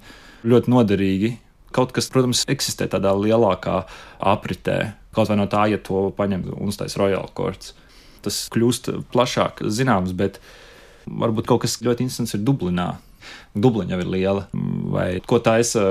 ļoti 0.48 0.72
noderīgi 0.72 1.34
Kaut 1.74 1.92
kas, 1.92 2.06
protams, 2.08 2.46
eksistē 2.48 2.86
tādā 2.88 3.10
lielākā 3.12 3.82
apritē, 4.24 4.94
kaut 5.12 5.28
vai 5.28 5.36
no 5.36 5.44
tā, 5.52 5.66
ja 5.68 5.80
to 5.84 6.06
paņem 6.16 6.46
un 6.54 6.72
uztaisa 6.72 7.00
Royal 7.02 7.28
Courts. 7.36 7.74
Tas 8.24 8.46
kļūst 8.54 8.88
plašāk 9.12 9.60
zināms, 9.68 10.14
bet 10.16 10.40
varbūt 11.04 11.48
kaut 11.50 11.66
kas 11.66 11.78
ļoti 11.84 12.06
interesants 12.06 12.34
ir 12.38 12.44
Dublinā. 12.46 12.94
Dubliņa 13.58 13.96
jau 13.96 14.02
ir 14.02 14.10
liela, 14.12 14.42
vai 14.92 15.06
ko 15.26 15.38
taisa 15.42 15.82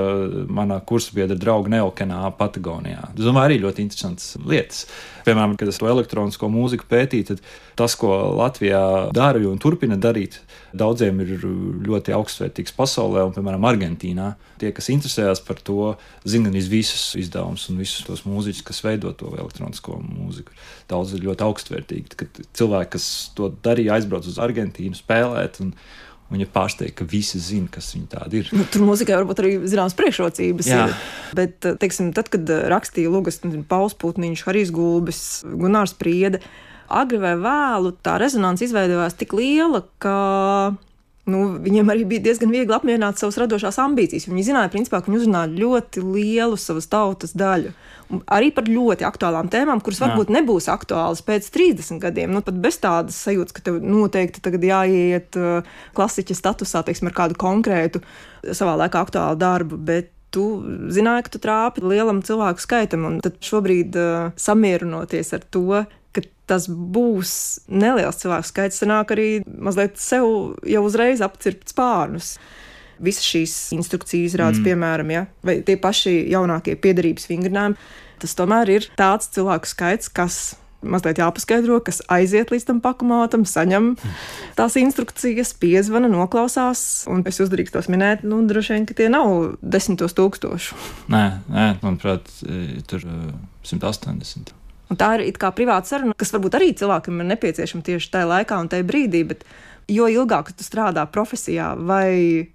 mana 0.48 0.78
kursa 0.86 1.12
biedra 1.16 1.36
drauga 1.36 1.72
Neokenā, 1.72 2.20
Patagonijā. 2.38 3.10
Es 3.12 3.24
domāju, 3.26 3.50
arī 3.50 3.58
ļoti 3.64 3.84
interesants 3.84 4.36
lietas. 4.40 4.86
Piemēram, 5.26 5.56
kad 5.60 5.68
es 5.68 5.80
to 5.80 5.88
elektronisko 5.90 6.48
mūziku 6.48 6.86
pētīju, 6.88 7.26
tad 7.32 7.42
tas, 7.76 7.96
ko 7.98 8.14
Latvijā 8.38 8.80
dara 9.14 9.42
un 9.50 9.60
turpina 9.60 9.98
darīt, 10.00 10.38
daudziem 10.72 11.20
ir 11.24 11.44
ļoti 11.84 12.14
augstsvērtīgs 12.16 12.74
pasaulē, 12.78 13.26
un, 13.28 13.34
piemēram, 13.36 13.66
Argentīnā. 13.68 14.30
Tie, 14.62 14.72
kas 14.74 14.88
interesējas 14.94 15.42
par 15.44 15.60
to, 15.66 15.92
zina 16.28 16.48
gan 16.48 16.58
visus 16.72 17.12
izdevumus 17.20 17.68
un 17.68 17.82
visus 17.82 18.06
tos 18.08 18.24
mūziķus, 18.26 18.64
kas 18.66 18.82
veido 18.86 19.12
to 19.18 19.34
elektronisko 19.36 20.00
mūziku. 20.00 20.56
Daudz 20.90 21.14
ir 21.14 21.26
ļoti 21.28 21.46
augstsvērtīgi, 21.46 22.18
ka 22.18 22.28
cilvēki, 22.58 22.94
kas 22.96 23.08
to 23.36 23.52
darīja, 23.64 23.98
aizbrauc 23.98 24.26
uz 24.30 24.40
Argentīnu 24.42 24.98
spēlēt. 24.98 25.60
Un, 25.64 25.74
Viņa 26.28 26.44
pārsteigta, 26.52 26.98
ka 27.00 27.06
visi 27.08 27.38
zina, 27.40 27.70
kas 27.72 27.86
viņa 27.94 28.08
tāda 28.12 28.36
ir. 28.36 28.48
Nu, 28.52 28.66
tur 28.68 28.82
mūzikai 28.84 29.16
varbūt 29.16 29.38
arī 29.40 29.52
zināmas 29.64 29.96
priekšrocības. 29.96 30.68
Jā. 30.68 30.82
Ir. 30.90 30.96
Bet, 31.38 31.68
teiksim, 31.80 32.10
tad, 32.16 32.28
kad 32.32 32.50
rakstīja 32.68 33.08
Lūgas, 33.12 33.40
Pauls 33.70 33.96
Putniņš, 33.96 34.42
Harijs 34.44 34.72
Gulbis, 34.76 35.22
Gunārs 35.48 35.96
Priede, 35.96 36.42
agri 36.88 37.20
vai 37.22 37.32
vēlu 37.40 37.94
tā 38.04 38.18
rezonance 38.20 38.66
izveidojās 38.66 39.16
tik 39.16 39.32
liela, 39.36 39.86
ka 40.04 40.18
nu, 41.30 41.44
viņiem 41.64 41.92
arī 41.92 42.06
bija 42.08 42.26
diezgan 42.28 42.52
viegli 42.54 42.74
apmierināt 42.74 43.20
savas 43.20 43.38
radošās 43.42 43.78
ambīcijas. 43.84 44.28
Viņi 44.30 44.48
zināja, 44.50 44.72
principā, 44.72 45.02
ka 45.02 45.10
viņi 45.10 45.22
uzrunā 45.22 45.44
ļoti 45.52 46.04
lielu 46.04 46.58
savas 46.60 46.90
tautas 46.90 47.36
daļu 47.38 47.74
arī 48.08 48.50
par 48.54 48.68
ļoti 48.68 49.06
aktuālām 49.08 49.50
tēmām, 49.52 49.82
kuras 49.84 50.00
varbūt 50.02 50.30
Jā. 50.30 50.38
nebūs 50.38 50.68
aktuālas 50.72 51.22
pēc 51.24 51.48
30 51.54 52.00
gadiem. 52.02 52.32
Nu, 52.32 52.42
pat 52.44 52.56
bez 52.60 52.80
tādas 52.80 53.18
sajūtas, 53.26 53.56
ka 53.56 53.64
tev 53.66 53.80
noteikti 53.84 54.42
tagad 54.44 54.64
jāiet 54.64 55.38
uh, 55.38 55.66
klasiķa 55.96 56.36
statusā, 56.38 56.84
teiksim, 56.86 57.10
ar 57.10 57.18
kādu 57.18 57.38
konkrētu 57.38 58.02
savā 58.46 58.78
laikā 58.84 59.04
aktuālu 59.04 59.40
darbu. 59.40 59.80
Bet 59.90 60.12
tu 60.34 60.46
zināji, 60.92 61.26
ka 61.26 61.34
tu 61.34 61.42
trāpi 61.44 61.84
lielam 61.84 62.22
cilvēku 62.24 62.64
skaitam, 62.64 63.06
un 63.08 63.20
tad 63.24 63.40
šobrīd 63.44 64.00
uh, 64.00 64.30
samierinoties 64.40 65.34
ar 65.36 65.44
to, 65.52 65.84
tas 66.48 66.68
būs 66.68 67.32
neliels 67.68 68.20
cilvēku 68.22 68.48
skaits, 68.50 68.80
sanāk 68.82 69.12
arī 69.14 69.28
mazliet 69.46 70.00
sev 70.00 70.56
jau 70.66 70.84
uzreiz 70.86 71.22
apcirpt 71.24 71.74
spārnus 71.74 72.36
visas 72.98 73.26
šīs 73.26 73.56
instrukcijas 73.76 74.36
rādas, 74.38 74.60
mm. 74.60 74.66
piemēram, 74.66 75.10
ja, 75.14 75.26
vai 75.46 75.60
tie 75.66 75.78
paši 75.80 76.16
jaunākie 76.32 76.74
piedarības 76.82 77.28
vingrinājumi. 77.30 77.78
Tas 78.18 78.34
tomēr 78.34 78.72
ir 78.74 78.88
tāds 78.98 79.30
cilvēku 79.36 79.70
skaits, 79.70 80.10
kas 80.10 80.56
mazliet 80.82 81.18
jāpaskaidro, 81.18 81.78
kas 81.86 82.00
aiziet 82.12 82.52
līdz 82.54 82.66
tam 82.68 82.80
pakumātam, 82.82 83.44
saņem 83.48 83.92
tās 84.58 84.76
instrukcijas, 84.78 85.52
piezvana, 85.58 86.10
noklausās. 86.10 86.82
Un 87.10 87.24
es 87.28 87.40
uzdrīkstu 87.42 87.78
tos 87.78 87.90
minēt, 87.90 88.24
nu, 88.26 88.40
droši 88.50 88.76
vien, 88.76 88.86
ka 88.88 88.98
tie 88.98 89.08
nav 89.12 89.58
desmitos 89.62 90.14
tūkstošu. 90.18 90.78
Nē, 91.14 91.24
nē 91.50 91.68
manuprāt, 91.82 92.30
tur 92.90 93.06
uh, 93.06 93.34
180. 93.66 94.54
Un 94.88 94.96
tā 94.96 95.10
ir 95.20 95.36
kā 95.36 95.50
privāta 95.52 95.90
saruna, 95.90 96.16
kas 96.16 96.32
varbūt 96.32 96.56
arī 96.56 96.70
cilvēkam 96.76 97.20
ir 97.20 97.28
nepieciešama 97.34 97.84
tieši 97.84 98.12
tajā 98.14 98.28
laikā 98.30 98.60
un 98.62 98.70
tajā 98.72 98.86
brīdī. 98.88 99.24
Bet 99.28 99.44
jo 99.88 100.08
ilgāk 100.08 100.52
tu 100.56 100.64
strādā 100.64 101.04
profesijā, 101.12 101.74
vai 101.76 102.48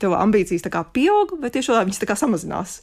tev 0.00 0.16
ambīcijas 0.16 0.64
tā 0.64 0.72
kā 0.72 0.84
pieaug, 0.92 1.36
vai 1.40 1.50
tieši 1.52 1.72
otrādi 1.72 1.90
viņas 1.90 2.02
tā 2.02 2.08
kā 2.08 2.16
samazinās. 2.18 2.80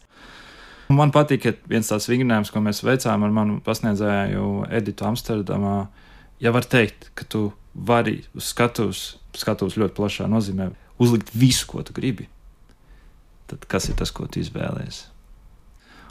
Man 0.93 1.13
patīk, 1.15 1.45
ka 1.45 1.71
viens 1.71 1.89
tāds 1.89 2.09
vingrinājums, 2.09 2.51
ko 2.53 2.62
mēs 2.62 2.83
veicām 2.85 3.23
ar 3.25 3.33
manu 3.33 3.59
pasniedzēju 3.65 4.67
Editu 4.73 5.07
Amsterdamā, 5.07 5.77
ja 6.43 6.51
var 6.53 6.67
teikt, 6.69 7.09
ka 7.17 7.25
tu 7.25 7.47
vari 7.73 8.19
uz 8.38 8.51
skatuves, 8.51 9.03
skatuves 9.38 9.77
ļoti 9.79 9.95
plašā 9.97 10.27
nozīmē, 10.29 10.69
uzlikt 11.01 11.31
visu, 11.33 11.65
ko 11.71 11.81
tu 11.85 11.95
gribi. 11.95 12.27
Tad 13.50 13.65
kas 13.69 13.89
ir 13.89 13.97
tas, 14.00 14.12
ko 14.13 14.27
tu 14.27 14.41
izvēlējies? 14.43 15.05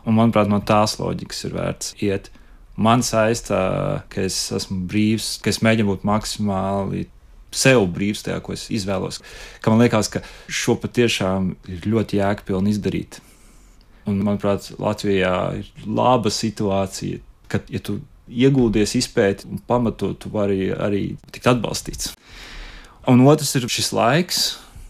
Un, 0.03 0.17
manuprāt, 0.17 0.51
no 0.51 0.59
tās 0.67 0.97
loģikas 0.99 1.45
ir 1.47 1.55
vērts 1.55 1.93
iet. 2.03 2.33
Man 2.77 3.03
saistā, 3.05 3.63
ka 4.09 4.23
es 4.25 4.37
esmu 4.55 4.87
brīvs, 4.89 5.35
ka 5.45 5.53
es 5.53 5.61
mēģinu 5.65 5.91
būt 5.93 6.07
maksimāli 6.09 7.07
sev 7.53 7.85
brīvs 7.93 8.25
tajā, 8.25 8.39
ko 8.45 8.55
es 8.57 8.69
izvēlos. 8.73 9.21
Ka 9.61 9.73
man 9.73 9.83
liekas, 9.85 10.09
ka 10.13 10.23
šo 10.49 10.79
patiešām 10.81 11.53
ir 11.69 11.91
ļoti 11.93 12.23
jēgpilni 12.23 12.73
izdarīt. 12.73 13.21
Un, 14.09 14.23
manuprāt, 14.25 14.73
Latvijā 14.83 15.35
ir 15.61 15.69
laba 15.87 16.33
situācija, 16.33 17.21
ka, 17.53 17.61
ja 17.71 17.83
tu 17.85 18.01
iegūdies 18.33 18.97
izpēti 18.99 19.47
un 19.51 19.61
pamatot, 19.69 20.17
tu 20.19 20.33
vari 20.33 20.73
arī 20.73 21.05
tikt 21.35 21.53
atbalstīts. 21.53 22.15
Un 23.11 23.23
otrs 23.29 23.53
ir 23.59 23.69
šis 23.71 23.93
laiks, 23.95 24.43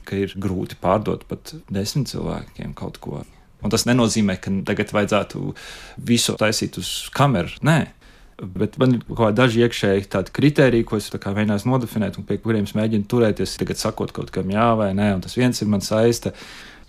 ka 0.09 0.19
ir 0.21 0.35
grūti 0.39 0.79
pārdot 0.81 1.27
pat 1.29 1.55
desmit 1.73 2.13
cilvēkiem 2.13 2.75
kaut 2.79 3.01
ko. 3.03 3.23
Un 3.63 3.71
tas 3.71 3.87
nenozīmē, 3.87 4.39
ka 4.43 4.51
tagad 4.67 4.91
vajadzētu 4.95 5.53
visu 6.09 6.35
taisīt 6.39 6.79
uz 6.83 6.95
kameras. 7.15 7.61
Nē, 7.63 7.81
Bet 8.43 8.75
man 8.81 8.97
ir 8.97 9.03
kaut 9.05 9.21
kādi 9.21 9.39
daži 9.39 9.61
iekšēji 9.63 10.09
tādi 10.11 10.33
kriteriji, 10.35 10.87
ko 10.89 10.99
es 10.99 11.07
mēģināju 11.13 11.67
nodefinēt, 11.69 12.17
un 12.19 12.27
pie 12.27 12.41
kuriem 12.43 12.67
es 12.67 12.75
mēģinu 12.75 13.07
turēties. 13.07 13.55
Tagad 13.61 13.79
sakot 13.79 14.11
kaut 14.17 14.33
kam 14.35 14.51
jā 14.51 14.73
vai 14.79 14.91
nē, 14.99 15.13
un 15.15 15.23
tas 15.23 15.37
viens 15.39 15.63
ir 15.63 15.71
mans 15.71 15.91
saista. 15.93 16.33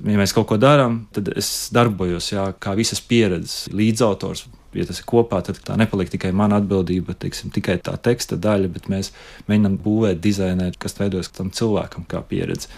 Ja 0.02 0.18
mēs 0.18 0.34
kaut 0.34 0.48
ko 0.50 0.58
darām, 0.58 1.04
tad 1.14 1.30
es 1.38 1.70
darbojos 1.76 2.32
jā, 2.32 2.48
kā 2.64 2.74
visas 2.80 3.04
pieredzes 3.06 3.68
līdzautors. 3.76 4.48
Ja 4.74 4.88
tas 4.90 5.04
ir 5.04 5.06
kopā, 5.06 5.44
tad 5.46 5.60
tā 5.62 5.76
nepaliek 5.78 6.10
tikai 6.10 6.32
mana 6.34 6.58
atbildība, 6.58 7.14
teiksim, 7.22 7.52
tikai 7.54 7.78
tā 7.86 7.94
teksta 8.02 8.40
daļa, 8.42 8.72
bet 8.74 8.90
mēs 8.90 9.12
mēģinām 9.46 9.78
būvēt, 9.84 10.24
dizainēt, 10.24 10.80
kas 10.82 10.98
veidojas 10.98 11.30
tam 11.36 11.54
cilvēkam 11.54 12.08
kā 12.10 12.24
pieredze. 12.26 12.72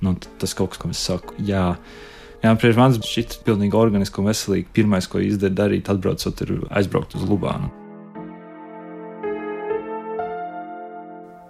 Nu, 0.00 0.16
tas 0.40 0.56
kaut 0.56 0.72
kas, 0.72 0.80
ko 0.80 0.94
es 0.94 1.04
saku, 1.04 1.36
jā. 1.44 1.74
Jā, 2.42 2.56
priekš 2.58 2.78
manis 2.80 3.04
šis 3.06 3.38
pilnīgi 3.46 3.78
organiski 3.78 4.18
un 4.18 4.32
veselīgi. 4.32 4.72
Pirmais, 4.74 5.06
ko 5.06 5.22
izdarīt, 5.22 5.92
atbraucot, 5.92 6.42
ir 6.42 6.58
aizbraukt 6.74 7.14
uz 7.14 7.28
Lubānu. 7.28 7.70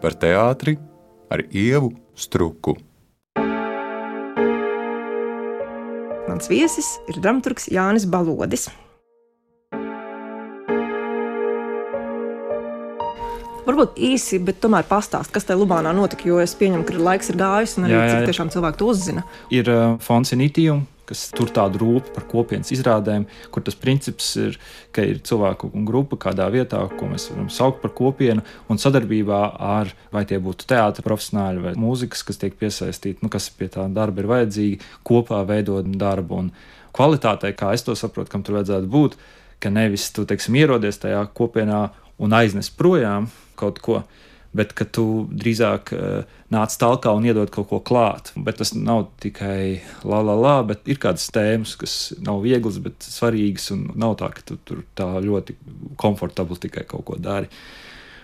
par 0.02 0.16
teātri 0.18 0.76
ar 1.30 1.44
ievu 1.54 1.92
struku. 2.18 2.74
Mans 6.26 6.48
viesis 6.50 6.96
ir 7.10 7.20
dramaturgs 7.22 7.68
Jānis 7.70 8.08
Balodis. 8.10 8.66
Varbūt 13.62 13.98
īsi, 14.02 14.40
bet 14.42 14.58
tomēr 14.62 14.86
pastāst, 14.88 15.30
kas 15.30 15.46
tajā 15.46 15.60
Lubānā 15.60 15.92
notika, 15.94 16.26
jo 16.26 16.40
es 16.42 16.54
pieņemu, 16.58 16.82
ka 16.86 16.96
laiks 16.98 17.30
ir 17.30 17.36
gājis 17.38 17.76
un 17.78 17.86
arī 17.86 17.94
jā, 17.94 18.00
jā, 18.00 18.08
jā. 18.08 18.14
cik 18.16 18.32
tiešām 18.32 18.48
cilvēki 18.50 18.80
to 18.80 18.88
uzzina. 18.90 19.22
Ir 19.54 19.68
uh, 19.70 19.82
fonds 20.02 20.34
Initium, 20.34 20.80
kas 21.06 21.28
tur 21.36 21.50
tādu 21.54 21.78
rūpi 21.78 22.10
par 22.16 22.26
kopienas 22.30 22.72
izrādēm, 22.74 23.28
kur 23.54 23.62
tas 23.62 23.76
princips 23.78 24.32
ir, 24.40 24.56
ka 24.94 25.04
ir 25.06 25.20
cilvēku 25.22 25.70
grupa 25.86 26.18
kādā 26.24 26.48
vietā, 26.50 26.80
ko 26.98 27.10
mēs 27.10 27.28
varam 27.30 27.46
saukt 27.54 27.78
par 27.84 27.92
kopienu, 27.94 28.42
un 28.66 28.82
sadarbībā 28.82 29.42
ar 29.62 29.92
vai 30.14 30.24
tie 30.26 30.40
būtu 30.42 30.66
teātris 30.72 31.06
profesionāļi 31.06 31.62
vai 31.68 31.74
mūzikas, 31.78 32.24
kas 32.26 32.42
tiek 32.42 32.58
piesaistīti, 32.58 33.22
nu, 33.22 33.30
kas 33.30 33.46
pie 33.54 33.70
tā 33.70 33.86
darba 33.94 34.24
ir 34.24 34.30
vajadzīgi, 34.32 34.80
kopā 35.06 35.38
veidot 35.46 35.86
darbu. 36.02 36.42
Un 36.46 36.50
kvalitātei, 36.96 37.54
kā 37.54 37.70
es 37.76 37.86
to 37.86 37.94
saprotu, 37.98 38.32
kam 38.34 38.42
tur 38.42 38.58
vajadzētu 38.58 38.90
būt, 38.90 39.16
ka 39.62 39.70
nevis 39.70 40.08
tu 40.10 40.26
teiksim, 40.26 40.58
ierodies 40.58 40.98
tajā 41.02 41.22
kopienā 41.38 41.84
un 42.22 42.34
aiznes 42.34 42.70
projām 42.74 43.30
kaut 43.58 43.80
ko, 43.84 44.02
bet 44.56 44.74
ka 44.76 44.84
tu 44.84 45.26
drīzāk 45.32 45.92
uh, 45.96 46.40
nāc 46.52 46.74
tālāk 46.76 47.08
un 47.12 47.28
iedod 47.28 47.52
kaut 47.52 47.70
ko 47.70 47.80
klāt. 47.80 48.32
Bet 48.36 48.60
tas 48.60 48.74
nav 48.76 49.06
tikai 49.22 49.80
la 50.08 50.20
la 50.24 50.36
la, 50.38 50.56
bet 50.68 50.88
ir 50.90 51.00
kādas 51.02 51.30
tēmas, 51.32 51.76
kas 51.80 51.96
nav 52.20 52.42
vieglas, 52.44 52.80
bet 52.84 53.00
svarīgas, 53.06 53.70
un 53.76 53.88
nav 53.96 54.18
tā, 54.20 54.32
ka 54.34 54.44
tu 54.48 54.58
tur 54.68 54.84
tā 54.98 55.08
ļoti 55.24 55.56
komfortabli 56.00 56.60
tikai 56.66 56.84
kaut 56.90 57.06
ko 57.08 57.20
dari. 57.20 57.50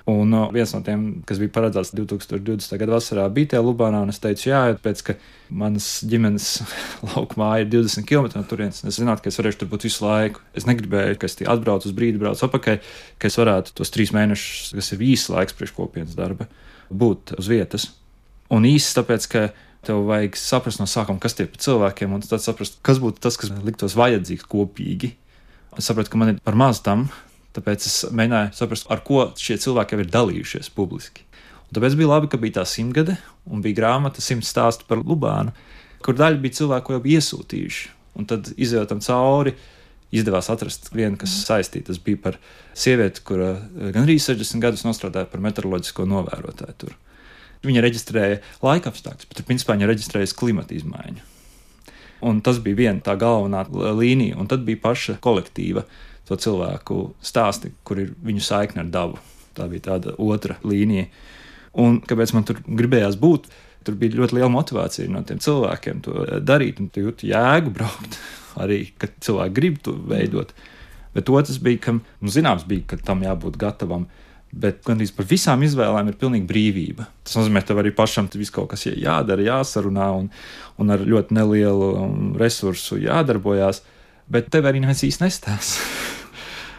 Un 0.08 0.32
uh, 0.32 0.46
viens 0.54 0.70
no 0.72 0.78
tiem, 0.80 1.02
kas 1.28 1.36
bija 1.36 1.52
paredzēts 1.52 1.90
2020. 1.92 2.78
gada 2.80 2.94
vasarā, 2.94 3.26
bija 3.32 3.50
tie 3.52 3.58
Lubānā. 3.60 4.00
Es 4.08 4.22
teicu, 4.22 4.46
jā, 4.48 4.60
pēc 4.80 5.02
tam, 5.02 5.18
ka 5.18 5.52
manas 5.60 5.88
ģimenes 6.08 6.46
laukumā 7.10 7.50
ir 7.60 7.68
20 7.74 8.08
km 8.08 8.30
no 8.38 8.44
turienes. 8.48 8.80
Es 8.88 8.96
zinātu, 8.96 9.26
ka 9.26 9.32
es 9.32 9.36
varēšu 9.40 9.60
tur 9.60 9.70
būt 9.74 9.84
visu 9.84 10.06
laiku. 10.06 10.40
Es 10.56 10.64
negribēju, 10.68 11.18
ka 11.20 11.28
es 11.28 11.36
atbraucu 11.44 11.90
uz 11.90 11.96
brīdi, 11.98 12.22
braucu 12.22 12.46
atpakaļ, 12.48 12.80
ka 13.20 13.28
es 13.28 13.36
varētu 13.42 13.76
tos 13.76 13.92
trīs 13.92 14.14
mēnešus, 14.16 14.72
kas 14.80 14.90
ir 14.96 15.04
īsts 15.10 15.34
laiks 15.34 15.58
priekš 15.60 15.76
kopienas 15.76 16.16
darba, 16.16 16.48
būt 16.88 17.36
uz 17.36 17.52
vietas. 17.52 17.90
Un 18.48 18.64
īsts 18.64 18.96
tāpēc, 18.96 19.28
ka 19.28 19.46
tev 19.84 20.08
vajag 20.08 20.40
saprast 20.40 20.80
no 20.80 20.88
sākuma, 20.88 21.20
kas 21.20 21.36
tie 21.36 21.44
ir 21.44 21.60
cilvēkiem, 21.60 22.16
un 22.16 22.24
tad 22.24 22.40
saprast, 22.40 22.80
kas 22.80 23.04
būtu 23.04 23.20
tas, 23.28 23.36
kas 23.36 23.52
liktos 23.60 23.92
vajadzīgs 23.98 24.48
kopīgi. 24.48 25.12
Es 25.76 25.92
sapratu, 25.92 26.16
ka 26.16 26.20
man 26.24 26.32
ir 26.32 26.40
par 26.40 26.56
maz 26.56 26.80
tam, 26.80 27.10
Tāpēc 27.56 27.86
es 27.88 27.96
mēģināju 28.12 28.52
saprast, 28.58 28.88
ar 28.92 29.00
ko 29.06 29.30
šie 29.40 29.56
cilvēki 29.62 29.96
jau 29.96 30.04
ir 30.04 30.12
dalījušies 30.12 30.70
publiski. 30.76 31.24
Un 31.68 31.78
tāpēc 31.78 31.96
bija 31.98 32.10
labi, 32.12 32.28
ka 32.32 32.40
bija 32.40 32.60
tā 32.60 32.66
simtgade 32.68 33.16
un 33.48 33.64
bija 33.64 33.80
grāmata 33.80 34.24
simts 34.24 34.52
stāstu 34.52 34.86
par 34.88 35.00
Lubānu, 35.00 35.54
kur 36.04 36.16
daļa 36.16 36.40
bija 36.42 36.60
cilvēku, 36.60 36.96
jau 36.96 37.16
iesūtījuši. 37.16 37.90
Un 38.18 38.28
tad 38.28 38.52
izējot 38.56 38.92
tam 38.92 39.02
cauri, 39.04 39.54
izdevās 40.14 40.48
atrast 40.52 40.88
vienu, 40.94 41.18
kas 41.20 41.34
saistīta. 41.46 41.92
Tas 41.92 42.00
bija 42.02 42.20
par 42.24 42.38
sievieti, 42.76 43.22
kura 43.26 43.54
gandrīz 43.94 44.30
60 44.30 44.64
gadus 44.64 44.86
strādāja 44.96 45.28
par 45.30 45.44
meteoroloģisko 45.44 46.08
novērotāju 46.08 46.78
tur. 46.80 46.96
Viņa 47.66 47.82
reģistrēja 47.82 48.40
laika 48.62 48.92
apstākļus, 48.92 49.28
bet 49.28 49.46
principā 49.46 49.74
viņa 49.74 49.90
reģistrēja 49.90 50.34
klimata 50.38 50.76
izmaiņu. 50.76 51.24
Un 52.28 52.40
tas 52.42 52.58
bija 52.62 52.78
viena 52.78 53.02
tā 53.04 53.14
galvenā 53.18 53.64
līnija, 53.98 54.38
un 54.38 54.48
tad 54.50 54.64
bija 54.66 54.80
paša 54.82 55.18
kolektīva 55.22 55.84
to 56.28 56.36
cilvēku 56.36 57.00
stāsti, 57.24 57.72
kur 57.86 58.02
ir 58.02 58.12
viņu 58.24 58.44
saikne 58.44 58.84
ar 58.84 58.92
dabu. 58.92 59.20
Tā 59.56 59.66
bija 59.70 59.88
tāda 59.92 60.14
otra 60.22 60.58
līnija. 60.66 61.08
Un 61.78 62.00
kāpēc 62.04 62.34
man 62.36 62.46
tur 62.48 62.60
gribējās 62.66 63.18
būt? 63.20 63.48
Tur 63.86 63.96
bija 63.98 64.18
ļoti 64.18 64.36
liela 64.36 64.50
motivācija 64.52 65.08
no 65.10 65.22
tiem 65.26 65.40
cilvēkiem 65.42 66.00
to 66.04 66.24
darīt, 66.44 66.80
un 66.82 66.90
tu 66.92 67.04
jūti 67.06 67.30
jēgu 67.32 67.72
braukt. 67.74 68.18
Arī, 68.62 68.88
kad 68.98 69.14
cilvēki 69.24 69.54
grib 69.54 69.82
to 69.84 69.94
veidot. 70.10 70.52
Bet 71.14 71.30
otrs 71.32 71.60
bija, 71.62 71.80
ka, 71.86 71.94
nu, 71.98 72.32
zināms, 72.32 72.66
bija, 72.68 72.84
ka 72.92 72.98
tam 73.10 73.22
jābūt 73.24 73.58
gatavam. 73.60 74.08
Bet 74.48 74.80
gandrīz 74.86 75.12
par 75.12 75.26
visām 75.28 75.62
izvēlēm 75.64 76.08
ir 76.08 76.16
pilnīga 76.20 76.48
brīvība. 76.48 77.08
Tas 77.24 77.36
nozīmē, 77.36 77.62
ka 77.62 77.70
tev 77.70 77.82
arī 77.82 77.92
pašam 77.96 78.30
viss 78.32 78.52
kaut 78.54 78.70
kas 78.72 78.86
jādara, 78.88 79.44
jāsarunā 79.44 80.08
un, 80.16 80.30
un 80.80 80.94
ar 80.94 81.04
ļoti 81.04 81.36
nelielu 81.36 81.90
resursu 82.40 83.00
jādarbojās. 83.04 83.82
Bet 84.28 84.48
tev 84.52 84.68
arī 84.68 84.82
neviens 84.84 85.04
īsti 85.08 85.24
nestāsta. 85.24 85.84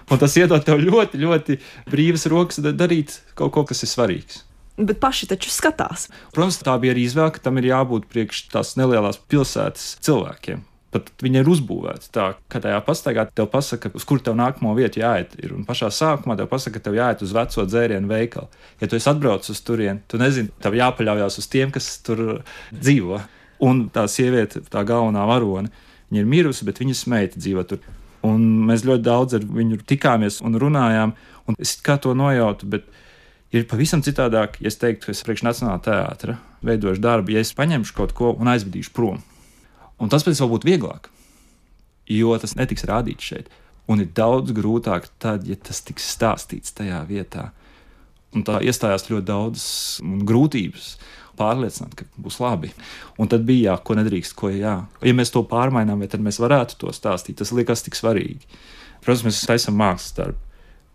Un 0.10 0.18
tas 0.22 0.36
iedod 0.42 0.64
tev 0.66 0.82
ļoti, 0.82 1.20
ļoti 1.22 1.60
brīvas 1.90 2.26
rokas 2.32 2.62
darīt 2.66 3.20
kaut 3.38 3.54
ko, 3.54 3.66
kas 3.70 3.86
ir 3.86 3.92
svarīgs. 3.92 4.44
Bet 4.80 5.02
paši 5.04 5.28
taču 5.28 5.52
skatās. 5.52 6.08
Protams, 6.32 6.62
tā 6.64 6.78
bija 6.80 6.96
arī 6.96 7.04
izvēle, 7.04 7.34
ka 7.36 7.44
tam 7.44 7.60
ir 7.60 7.68
jābūt 7.68 8.08
priekš 8.12 8.46
tās 8.54 8.78
nelielās 8.80 9.20
pilsētas 9.30 9.98
cilvēkiem. 10.06 10.64
Pat 10.90 11.12
viņa 11.22 11.44
ir 11.44 11.50
uzbūvēta 11.52 12.08
tā, 12.16 12.28
ka 12.50 12.62
tajā 12.64 12.80
pastaigā 12.88 13.28
tev 13.38 13.50
pasaka, 13.52 13.92
uz 13.94 14.06
kur 14.10 14.24
tev 14.26 14.38
nākamo 14.40 14.72
vietu 14.78 15.04
jāiet. 15.04 15.36
Ir. 15.44 15.52
Un 15.54 15.68
pašā 15.68 15.92
sākumā 15.94 16.40
tev 16.40 16.48
pasaka, 16.50 16.80
ka 16.80 16.88
tev 16.88 16.98
jāiet 16.98 17.22
uz 17.26 17.36
veco 17.36 17.66
dzērienu 17.68 18.10
veikalu. 18.10 18.50
Ja 18.82 18.90
tu 18.90 18.98
esi 18.98 19.12
atbraucis 19.12 19.54
uz 19.54 19.62
turieni, 19.68 20.02
tu 20.10 20.18
nezini, 20.22 20.50
tev 20.64 20.80
jāpaļaujas 20.80 21.38
uz 21.44 21.52
tiem, 21.52 21.76
kas 21.76 21.92
tur 22.08 22.24
dzīvo. 22.74 23.22
Un 23.68 23.86
tā 23.94 24.08
sieviete, 24.10 24.64
tā 24.72 24.82
galvenā 24.88 25.28
varone, 25.30 25.70
viņa 26.10 26.24
ir 26.24 26.34
mirusi, 26.34 26.66
bet 26.66 26.80
viņas 26.82 27.06
meita 27.12 27.44
dzīvo 27.44 27.68
tur. 27.70 27.84
Un 28.28 28.46
mēs 28.68 28.84
ļoti 28.88 29.04
daudz 29.06 29.38
ar 29.38 29.46
viņu 29.48 29.80
tikāmies 29.88 30.42
un 30.44 30.58
runājām, 30.60 31.14
un 31.48 31.60
es 31.62 31.78
kā 31.84 31.96
to 32.02 32.12
nojautu. 32.18 32.68
Bet 32.70 32.90
ir 33.56 33.68
pavisam 33.70 34.04
citādāk, 34.06 34.60
ja 34.60 34.72
es 34.72 34.80
teiktu, 34.82 35.08
ka 35.08 35.16
es 35.16 35.24
priekš 35.26 35.46
Nacionālā 35.48 35.80
teātra 35.86 36.36
veidošu 36.66 37.04
darbu, 37.04 37.34
ja 37.36 37.44
es 37.44 37.56
paņemšu 37.56 37.96
kaut 37.96 38.16
ko 38.18 38.34
un 38.36 38.52
aizvedīšu 38.52 38.92
prom. 38.96 39.22
Un 40.00 40.12
tas 40.12 40.26
pēc 40.28 40.40
tam 40.40 40.52
būtu 40.52 40.68
vieglāk, 40.68 41.10
jo 42.12 42.36
tas 42.40 42.56
netiks 42.60 42.88
rādīts 42.88 43.32
šeit. 43.32 43.50
Un 43.90 44.04
ir 44.04 44.12
daudz 44.16 44.54
grūtāk 44.54 45.08
tad, 45.22 45.48
ja 45.50 45.56
tas 45.58 45.82
tiks 45.82 46.06
stāstīts 46.14 46.76
tajā 46.78 47.00
vietā. 47.10 47.50
Un 48.36 48.44
tā 48.46 48.60
iestājās 48.62 49.08
ļoti 49.10 49.26
daudz 49.26 49.64
grūtības 50.30 50.92
pārliecināt, 51.40 51.96
ka 51.98 52.08
būs 52.20 52.40
labi. 52.44 52.72
Un 53.20 53.32
tad 53.32 53.46
bija 53.48 53.72
jā, 53.72 53.78
ko 53.86 53.98
nedrīkst, 54.00 54.36
ko 54.38 54.52
jā. 54.54 54.76
Ja 55.06 55.16
mēs 55.16 55.34
to 55.34 55.44
pārmainām, 55.48 56.04
tad 56.12 56.24
mēs 56.26 56.42
varētu 56.44 56.80
to 56.84 56.94
stāstīt. 56.96 57.40
Tas 57.40 57.54
liekas 57.56 57.86
tik 57.86 57.98
svarīgi. 57.98 58.46
Protams, 59.00 59.26
mēs 59.28 59.46
taisām 59.48 59.80
mākslas 59.80 60.16
darbu, 60.18 60.40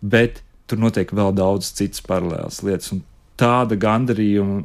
bet 0.05 0.43
tur 0.69 0.81
notiek 0.81 1.09
vēl 1.15 1.33
daudz 1.37 1.71
citas 1.77 2.03
paralēlas 2.05 2.61
lietas. 2.65 2.91
Un 2.93 3.01
tāda 3.39 3.77
gandarījuma, 3.79 4.61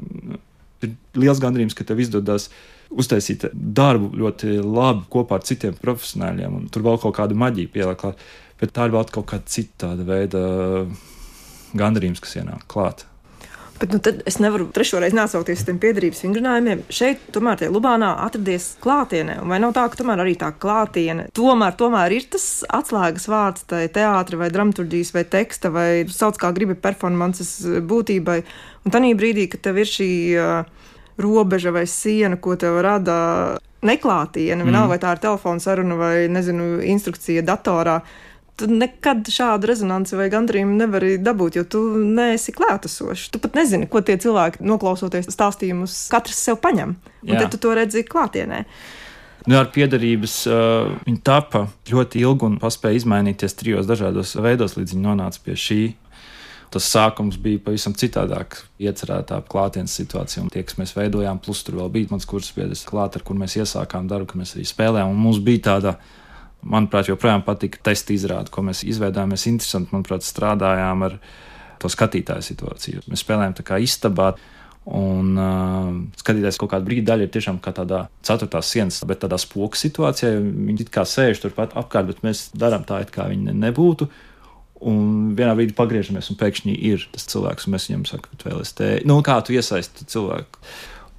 ir 0.84 0.94
liels 1.18 1.40
gandarījums, 1.42 1.76
ka 1.76 1.86
tev 1.88 2.02
izdodas 2.02 2.50
uztaisīt 2.90 3.46
darbu 3.54 4.10
ļoti 4.18 4.58
labi 4.64 5.06
kopā 5.12 5.38
ar 5.38 5.46
citiem 5.46 5.76
profesionāļiem, 5.78 6.56
un 6.58 6.70
tur 6.72 6.84
vēl 6.86 6.98
kaut 7.02 7.16
kāda 7.20 7.38
maģija 7.38 7.72
pielikt. 7.74 8.26
Bet 8.60 8.74
tā 8.76 8.88
ir 8.88 8.92
vēl 8.92 9.06
kaut 9.08 9.30
kāda 9.30 9.48
cita 9.48 9.94
veida 9.96 10.42
gandarījums, 11.76 12.20
kas 12.20 12.36
ienāk 12.40 12.66
klāt. 12.68 13.06
Bet 13.80 13.92
nu, 13.94 13.98
tad 14.04 14.18
es 14.28 14.36
nevaru 14.42 14.66
trešo 14.76 14.98
reizi 15.00 15.16
neatsaukties 15.16 15.62
uz 15.62 15.68
tiem 15.68 15.78
piedarības 15.80 16.18
vingrinājumiem. 16.26 16.82
Šeit, 16.92 17.22
tomēr, 17.32 17.62
tie 17.62 17.70
Lubānā 17.72 18.10
atradies 18.26 18.74
klātienē. 18.84 19.38
Vai 19.48 19.56
nav 19.62 19.72
tā, 19.76 19.86
ka 19.88 19.96
tomēr 20.02 20.20
arī 20.20 20.34
tā 20.40 20.50
klātiene 20.52 21.30
tomēr, 21.36 21.72
tomēr 21.80 22.12
ir 22.18 22.26
tas 22.34 22.44
atslēgas 22.68 23.24
vārds 23.32 23.64
tai 23.70 23.86
teātris 23.92 24.42
vai 24.42 24.50
dramaturgijas 24.52 25.14
vai 25.16 25.24
teksta 25.32 25.72
vai 25.72 25.88
sauc 26.12 26.36
kā 26.42 26.52
gribi 26.56 26.76
performances 26.76 27.54
būtībai. 27.88 28.42
Un 28.84 28.92
tajā 28.92 29.16
brīdī, 29.16 29.48
kad 29.52 29.64
tev 29.64 29.80
ir 29.80 29.88
šī 29.88 30.10
uh, 30.36 30.84
robeža 31.20 31.72
vai 31.72 31.86
siena, 31.88 32.36
ko 32.36 32.60
tev 32.60 32.82
rada 32.84 33.16
neklātiene, 33.86 34.64
mm. 34.66 34.88
vai 34.92 34.98
tā 35.00 35.14
ir 35.16 35.22
telefona 35.24 35.62
saruna 35.62 35.96
vai, 35.96 36.14
nezinu, 36.32 36.82
instrukcija 36.84 37.44
datorā 37.48 38.00
tu 38.60 38.68
nekad 38.70 39.28
šādu 39.32 39.68
rezonanci 39.70 40.18
vai 40.18 40.28
gandrību 40.32 40.76
nevari 40.78 41.16
dabūt, 41.20 41.58
jo 41.58 41.66
tu 41.68 41.82
neesi 41.98 42.54
klātesošs. 42.56 43.30
Tu 43.34 43.42
pat 43.42 43.58
nezini, 43.58 43.88
ko 43.90 44.02
tie 44.04 44.18
cilvēki, 44.20 44.62
noklausoties 44.66 45.30
stāstījumus, 45.32 46.02
katrs 46.12 46.42
sev 46.48 46.60
paņem. 46.62 46.96
Un 47.26 47.34
Jā. 47.34 47.44
tad 47.44 47.54
tu 47.54 47.62
to 47.64 47.74
redzi 47.76 48.04
klātienē. 48.06 48.64
Nu, 49.48 49.56
ar 49.56 49.70
piedarības 49.72 50.34
uh, 50.50 50.90
viņa 51.06 51.22
tapa 51.24 51.64
ļoti 51.88 52.20
ilgi 52.20 52.46
un 52.50 52.58
spēja 52.60 53.00
izmainīties 53.00 53.56
trijos 53.56 53.88
dažādos 53.88 54.34
veidos, 54.36 54.76
līdz 54.76 54.94
viņa 54.94 55.06
nonāca 55.06 55.40
pie 55.46 55.56
šī. 55.56 55.80
Tas 56.70 56.86
sākums 56.86 57.34
bija 57.42 57.58
pavisam 57.64 57.96
citādāk, 57.98 58.60
iecerētā 58.78 59.40
klātienes 59.50 59.96
situācija. 59.98 60.44
Un 60.44 60.52
tie, 60.54 60.62
kas 60.62 60.76
mēs 60.78 60.92
veidojām, 60.94 61.40
plus 61.42 61.64
tur 61.66 61.80
vēl 61.80 61.88
bija 61.96 62.12
mans 62.12 62.28
kursus 62.30 62.54
biedrs 62.54 62.84
klāt, 62.86 63.16
ar 63.18 63.24
kur 63.26 63.38
mēs 63.40 63.56
iesākām 63.58 64.06
darbu, 64.10 64.28
ka 64.30 64.38
mēs 64.38 64.54
arī 64.54 64.68
spēlējām. 64.68 65.10
Un 65.10 65.18
mums 65.24 65.40
bija 65.42 65.64
tāda 65.72 65.96
manuprāt, 66.62 67.08
joprojām 67.10 67.44
patika 67.46 67.80
testa 67.90 68.14
izrāde, 68.14 68.52
ko 68.52 68.64
mēs 68.66 68.84
izveidojām. 68.88 69.34
Mēs 69.34 69.46
interesanti, 69.50 69.94
manuprāt, 69.94 70.26
strādājām 70.26 71.04
ar 71.08 71.18
to 71.80 71.90
skatītāju 71.90 72.44
situāciju. 72.44 73.04
Mēs 73.10 73.24
spēlējām 73.24 73.56
tā 73.60 73.66
kā 73.66 73.80
istabā. 73.82 74.34
Un 74.90 75.34
uh, 75.36 75.90
skatīties, 76.18 76.56
kaut 76.58 76.70
kāda 76.72 76.86
brīdi 76.86 77.04
daļa 77.06 77.26
ir 77.26 77.32
tiešām 77.34 77.58
kā 77.62 77.70
tādā 77.76 78.06
ceturtās 78.26 78.70
sienas, 78.72 79.02
bet 79.06 79.20
tādā 79.22 79.36
spoku 79.38 79.76
situācijā. 79.78 80.32
Viņi 80.40 80.86
it 80.86 80.92
kā 80.94 81.04
sēž 81.06 81.42
turpat 81.42 81.76
apkārt, 81.78 82.08
bet 82.08 82.22
mēs 82.26 82.48
darām 82.58 82.86
tā, 82.88 83.02
it 83.04 83.12
kā 83.14 83.28
viņi 83.30 83.54
nebūtu. 83.60 84.08
Un 84.90 85.34
vienā 85.36 85.52
brīdī 85.58 85.76
pagriežamies, 85.76 86.30
un 86.32 86.38
pēkšņi 86.40 86.78
ir 86.88 87.04
tas 87.12 87.28
cilvēks, 87.28 87.68
un 87.68 87.76
mēs 87.76 87.90
viņam 87.90 88.06
sakām, 88.08 88.40
vēl 88.46 88.62
es 88.64 88.72
te, 88.78 88.88
nu, 89.04 89.18
kā 89.26 89.36
tu 89.44 89.52
iesaisti 89.52 90.08
cilvēku. 90.08 90.64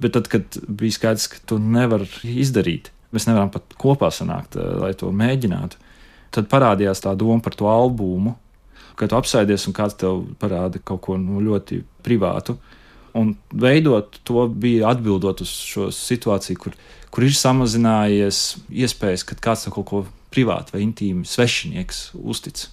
Bet 0.02 0.18
tad, 0.18 0.32
kad 0.34 0.58
bija 0.66 0.98
skaidrs, 0.98 1.28
ka 1.30 1.44
to 1.46 1.60
nevar 1.62 2.08
izdarīt, 2.26 2.90
Mēs 3.12 3.28
nevaram 3.28 3.52
pat 3.52 3.76
kopā 3.80 4.12
sanākt, 4.14 4.56
eh, 4.56 4.76
lai 4.80 4.94
to 4.94 5.12
mēģinātu. 5.12 5.80
Tad 6.32 6.48
parādījās 6.48 7.04
tā 7.04 7.16
doma 7.18 7.42
par 7.44 7.54
to 7.60 7.68
albumu, 7.68 8.36
kad 8.96 9.10
tu 9.10 9.18
apsēdies 9.18 9.68
un 9.68 9.74
kāds 9.74 9.98
tev 9.98 10.24
parāda 10.40 10.80
kaut 10.84 11.02
ko 11.02 11.18
nu, 11.18 11.42
ļoti 11.42 11.84
privātu. 12.04 12.58
Un 13.14 13.36
veidot 13.52 14.20
to 14.24 14.48
bija 14.48 14.94
atbildot 14.94 15.42
uz 15.42 15.50
šo 15.52 15.90
situāciju, 15.92 16.58
kur, 16.58 16.78
kur 17.12 17.24
ir 17.24 17.36
samazinājies 17.36 18.62
iespējas, 18.72 19.26
ka 19.28 19.36
kāds 19.36 19.68
kaut 19.68 19.86
ko 19.90 20.06
privāti 20.32 20.72
vai 20.72 20.86
intīmi 20.86 21.28
svešinieks 21.28 22.14
uztic. 22.16 22.70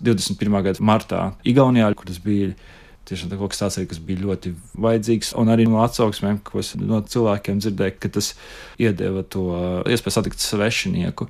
21. 0.00 0.62
gada 0.62 0.84
martā 0.84 1.22
Igaunijā, 1.44 1.90
kur 1.98 2.06
tas 2.06 2.20
bija 2.22 2.54
Tiešām 3.08 3.30
kaut 3.32 3.54
kas 3.54 3.62
tāds, 3.62 3.78
kas 3.88 4.00
bija 4.04 4.26
ļoti 4.26 4.52
vajadzīgs. 4.76 5.32
Un 5.40 5.48
arī 5.52 5.64
no 5.68 5.80
atsauksmēm, 5.80 6.42
ko 6.44 6.60
es 6.60 6.74
no 6.76 7.00
cilvēkiem 7.00 7.62
dzirdēju, 7.62 7.94
ka 8.02 8.10
tas 8.18 8.34
iedeva 8.80 9.22
to 9.24 9.44
iespēju 9.88 10.16
satikt 10.18 10.44
svešinieku. 10.44 11.28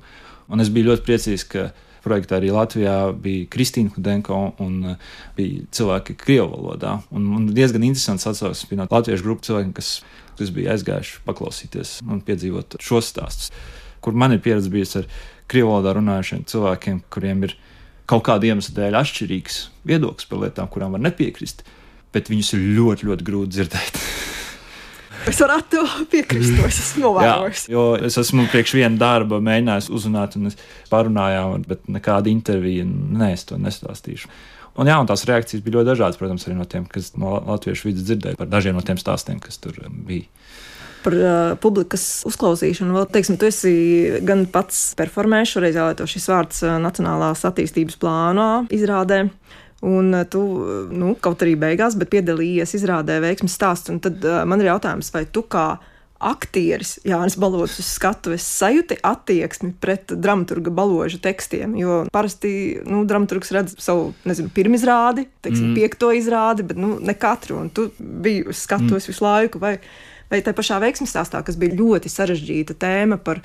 Un 0.49 0.63
es 0.63 0.71
biju 0.73 0.89
ļoti 0.89 1.05
priecīgs, 1.07 1.45
ka 1.47 1.69
projektā 2.03 2.39
arī 2.39 2.51
Latvijā 2.53 2.95
bija 3.15 3.47
Kristīna 3.53 3.93
Kudenko 3.93 4.39
un 4.63 4.95
bija 5.37 5.65
cilvēki 5.75 6.17
Krievu 6.19 6.51
valodā. 6.53 6.97
Un, 7.15 7.27
un 7.37 7.47
diezgan 7.55 7.85
interesants 7.87 8.27
atsauksmes 8.29 8.67
bija 8.69 8.83
no 8.83 8.89
latviešu 8.91 9.27
grupu 9.27 9.47
cilvēkiem, 9.47 9.73
kas, 9.77 9.93
kas 10.39 10.53
bija 10.55 10.75
aizgājuši 10.75 11.23
paklausīties 11.27 11.97
un 12.07 12.23
piedzīvot 12.25 12.79
šos 12.83 13.11
stāstus, 13.13 13.51
kur 14.03 14.15
man 14.15 14.35
ir 14.35 14.43
pieredze 14.43 14.71
bijusi 14.73 15.03
ar 15.03 15.09
Krievu 15.49 15.73
valodā 15.73 15.95
runājušiem 15.97 16.45
cilvēkiem, 16.49 17.03
kuriem 17.13 17.47
ir 17.47 17.55
kaut 18.09 18.25
kāda 18.25 18.49
iemesla 18.49 18.75
dēļ 18.79 18.97
atšķirīgs 18.99 19.59
viedoklis 19.89 20.29
par 20.29 20.43
lietām, 20.45 20.69
kurām 20.71 20.95
var 20.97 21.03
nepiekrist, 21.05 21.63
bet 22.15 22.31
viņus 22.31 22.55
ir 22.57 22.65
ļoti, 22.79 23.09
ļoti 23.09 23.27
grūti 23.27 23.55
dzirdēt. 23.57 24.01
Es 25.27 25.39
varētu 25.43 25.81
piekrist, 26.09 26.55
to 26.55 26.67
es 26.67 26.79
esmu 26.79 27.09
novērojis. 27.09 27.65
Jo 27.69 27.89
es 28.07 28.15
esmu 28.21 28.45
priekš 28.49 28.77
viena 28.77 28.95
darba 28.99 29.41
mēģinājis 29.43 29.89
uzrunāt, 29.93 30.37
un 30.39 30.47
mēs 30.47 30.55
parunājām, 30.89 31.65
bet 31.67 31.89
nekāda 31.91 32.31
intervija, 32.31 32.85
nē, 32.87 33.33
es 33.35 33.43
to 33.49 33.59
nestāstīšu. 33.59 34.31
Un, 34.79 34.87
jā, 34.87 34.95
un 34.95 35.09
tās 35.09 35.25
reakcijas 35.27 35.63
bija 35.65 35.79
ļoti 35.79 35.91
dažādas, 35.91 36.19
protams, 36.21 36.45
arī 36.47 36.55
no 36.55 36.65
tiem, 36.69 36.85
kas 36.87 37.11
no 37.19 37.35
latviešu 37.49 37.89
vidus 37.89 38.05
dzirdēja 38.07 38.39
par 38.39 38.47
dažiem 38.47 38.77
no 38.77 38.83
tiem 38.85 38.99
stāstiem, 39.01 39.41
kas 39.43 39.59
tur 39.59 39.75
um, 39.83 39.97
bija. 40.07 40.29
Par 41.09 41.17
uh, 41.17 41.57
publikas 41.57 42.03
uzklausīšanu 42.29 42.93
vēl 42.93 43.07
teiksim, 43.09 43.39
tu 43.41 43.49
esi 43.49 43.73
gan 44.21 44.45
pats 44.53 44.91
performējis, 44.99 45.55
šoreiz 45.55 45.79
jālieto 45.79 46.05
šis 46.09 46.29
vārds 46.29 46.61
Nacionālās 46.83 47.41
attīstības 47.49 47.97
plānā 47.97 48.49
izrādē. 48.69 49.23
Un 49.89 50.11
tu, 50.29 50.41
nu, 50.91 51.13
kaut 51.23 51.41
arī 51.41 51.55
beigās, 51.57 51.95
bet 51.97 52.11
piedalījies 52.11 52.75
izrādē 52.77 53.17
veiksmes 53.23 53.55
stāsts. 53.57 53.89
Un 53.89 53.97
tad 54.03 54.21
uh, 54.21 54.43
man 54.45 54.61
ir 54.61 54.69
jautājums, 54.69 55.09
vai 55.15 55.25
tu 55.25 55.47
kā 55.49 55.71
aktieris 56.19 56.97
Jānis 57.07 57.37
Balots 57.39 57.77
uz 57.79 57.87
skatuves 57.95 58.43
sajūti 58.43 58.97
attieksmi 59.07 59.71
pret 59.79 60.11
dramaturga 60.11 60.71
baložu 60.75 61.21
tekstiem. 61.23 61.77
Jo 61.79 62.01
parasti 62.11 62.51
nu, 62.83 63.05
dramaturgs 63.07 63.53
redz 63.55 63.77
savu 63.79 64.11
nezinu, 64.27 64.51
pirmizrādi, 64.55 65.29
teiksim, 65.39 65.71
mm. 65.71 65.79
piekto 65.79 66.11
izrādi, 66.15 66.67
bet 66.67 66.79
nu, 66.79 66.97
ne 66.99 67.15
katru. 67.15 67.61
Un 67.63 67.71
tu 67.71 67.87
biji 67.97 68.49
uz 68.51 68.65
skatuves 68.65 69.07
mm. 69.07 69.13
visu 69.13 69.25
laiku. 69.25 69.63
Vai, 69.63 69.77
vai 70.29 70.41
tajā 70.45 70.57
pašā 70.57 70.79
veiksmes 70.83 71.13
stāstā, 71.13 71.43
kas 71.45 71.57
bija 71.59 71.77
ļoti 71.79 72.11
sarežģīta 72.11 72.77
tēma 72.79 73.19
par 73.21 73.41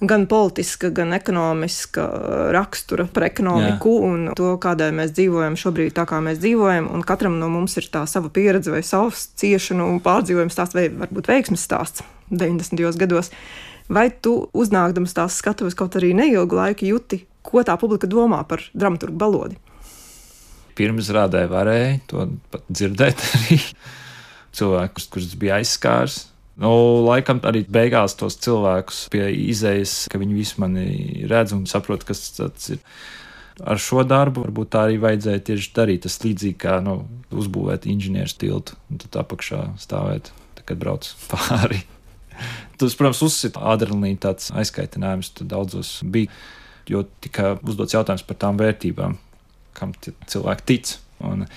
gan 0.00 0.26
politiska, 0.28 0.90
gan 0.92 1.14
ekonomiska 1.16 2.04
rakstura 2.52 3.06
par 3.12 3.30
ekonomiku 3.30 3.94
Jā. 3.94 4.08
un 4.10 4.26
to, 4.36 4.50
kādai 4.60 4.90
mēs 4.96 5.14
dzīvojam 5.16 5.56
šobrīd, 5.56 5.94
tā 5.96 6.04
kā 6.08 6.20
mēs 6.24 6.40
dzīvojam. 6.42 6.90
Un 6.92 7.04
katram 7.06 7.38
no 7.40 7.48
mums 7.52 7.78
ir 7.80 7.88
tā 7.92 8.04
sava 8.10 8.28
pieredze, 8.32 8.72
vai 8.72 8.82
savs 8.84 9.30
ciešanu 9.40 9.94
pārdzīvojums 10.04 10.56
stāsts, 10.56 10.76
vai 10.76 10.90
varbūt 10.92 11.32
veiksmes 11.32 11.64
stāsts 11.64 12.04
90. 12.28 12.84
gados. 13.00 13.32
Vai 13.88 14.10
tu 14.10 14.48
uznākdams 14.56 15.14
tās 15.16 15.38
skatuves 15.40 15.76
kaut 15.78 15.96
arī 15.96 16.10
neilgu 16.16 16.58
laiku 16.58 16.90
juti, 16.90 17.22
ko 17.46 17.62
tā 17.64 17.76
publika 17.80 18.10
domā 18.10 18.42
par 18.48 18.64
dramaturgu 18.74 19.16
balodi? 19.16 19.60
Pirms 20.76 21.08
rādē 21.14 21.46
varēja 21.48 22.00
to 22.10 22.26
dzirdēt 22.68 23.22
arī 23.38 23.60
cilvēkus, 24.56 25.10
kurus 25.12 25.36
bija 25.38 25.60
aizskārs 25.60 26.24
Nu, 26.56 26.70
laikam 27.04 27.42
arī 27.44 27.66
beigās 27.68 28.16
tos 28.16 28.38
cilvēkus 28.40 29.02
pie 29.12 29.26
izējas, 29.52 30.06
ka 30.08 30.20
viņi 30.20 30.36
visi 30.38 30.56
mani 30.62 30.86
redz 31.28 31.52
un 31.52 31.66
saprot, 31.68 32.06
kas 32.08 32.30
tas 32.38 32.72
ir. 32.72 32.80
Ar 33.56 33.80
šo 33.80 34.02
darbu 34.04 34.42
varbūt 34.44 34.68
tā 34.74 34.82
arī 34.84 34.98
vajadzēja 35.00 35.42
tieši 35.48 35.70
darīt. 35.76 36.02
Tas 36.04 36.18
līdzīgi 36.20 36.58
kā 36.60 36.74
nu, 36.84 36.98
uzbūvēt 37.32 37.86
inženieru 37.88 38.36
tiltu 38.40 38.76
un 38.92 39.00
tad 39.00 39.16
apakšā 39.22 39.62
stāvēt, 39.80 40.28
tā, 40.58 40.64
kad 40.68 40.80
brauc 40.80 41.08
pāri. 41.32 41.82
Tas, 42.76 42.96
protams, 42.96 43.22
uzsita 43.24 43.64
adrenalīnu 43.72 44.20
tāds 44.24 44.50
aizkaitinājums, 44.52 45.32
tad 45.38 45.52
daudzos 45.52 45.94
bija, 46.04 46.32
jo 46.88 47.04
tika 47.24 47.54
uzdots 47.64 47.96
jautājums 47.96 48.24
par 48.28 48.40
tām 48.44 48.60
vērtībām, 48.60 49.16
kam 49.76 49.96
cilvēki 50.04 50.68
tic. 50.72 50.96
Un 51.24 51.48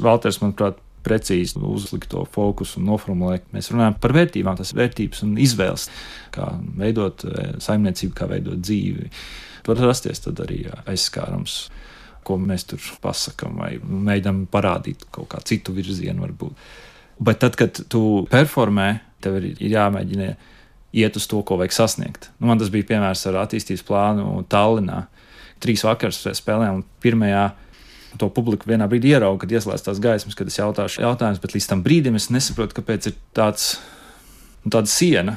Valters, 0.00 0.40
manuprāt, 0.40 0.80
precīzi 1.04 1.60
uzlikt 1.60 2.10
to 2.12 2.24
fokusu 2.34 2.80
un 2.80 2.88
noformulēt. 2.90 3.46
Mēs 3.54 3.70
runājam 3.72 3.96
par 4.00 4.14
vērtībām, 4.16 4.58
tas 4.58 4.72
ir 4.72 4.80
vērtības 4.82 5.24
un 5.26 5.34
izvēles, 5.42 5.88
kā 6.34 6.50
veidot 6.80 7.26
eh, 7.28 7.50
saimniecību, 7.64 8.14
kā 8.18 8.28
veidot 8.30 8.62
dzīvi. 8.62 9.10
Var 9.64 9.80
rasties 9.80 10.20
arī 10.32 10.64
aizskārums, 10.84 11.58
ko 12.24 12.36
mēs 12.40 12.66
tur 12.68 12.82
pasakām, 13.04 13.60
vai 13.60 13.76
mēģinām 13.80 14.44
parādīt 14.52 15.06
kaut 15.12 15.30
kā 15.32 15.40
citu 15.44 15.72
virzienu, 15.76 16.24
varbūt. 16.24 16.66
Bet 17.24 17.40
tad, 17.44 17.56
kad 17.56 17.78
tu 17.88 18.24
performē, 18.30 18.88
tev 19.24 19.38
ir 19.38 19.60
jāmēģina 19.60 20.32
iet 20.94 21.16
uz 21.18 21.26
to, 21.30 21.40
ko 21.46 21.58
vajag 21.60 21.74
sasniegt. 21.74 22.30
Nu, 22.38 22.48
man 22.50 22.60
tas 22.60 22.70
bija 22.72 22.88
piemērs 22.92 23.24
ar 23.30 23.42
attīstības 23.44 23.84
plānu 23.86 24.44
Tallinā. 24.50 25.04
Trīs 25.62 25.84
vakars 25.86 26.20
spēlējām, 26.36 26.82
un 26.82 27.02
pirmajā 27.02 27.44
to 28.20 28.28
publiku 28.32 28.68
vienā 28.70 28.86
brīdī 28.90 29.14
ieraugu, 29.14 29.40
kad 29.42 29.52
ieslēdz 29.54 29.84
tās 29.86 30.00
gaismas, 30.02 30.36
kad 30.38 30.50
es 30.50 30.58
jautāšu 30.58 31.02
jautājumus, 31.04 31.40
bet 31.42 31.54
līdz 31.56 31.68
tam 31.70 31.82
brīdim 31.84 32.18
es 32.18 32.30
nesaprotu, 32.32 32.76
kāpēc 32.78 33.10
ir 33.10 33.16
tāds, 33.36 33.74
nu, 34.64 34.72
tāda 34.74 34.90
siena. 34.90 35.36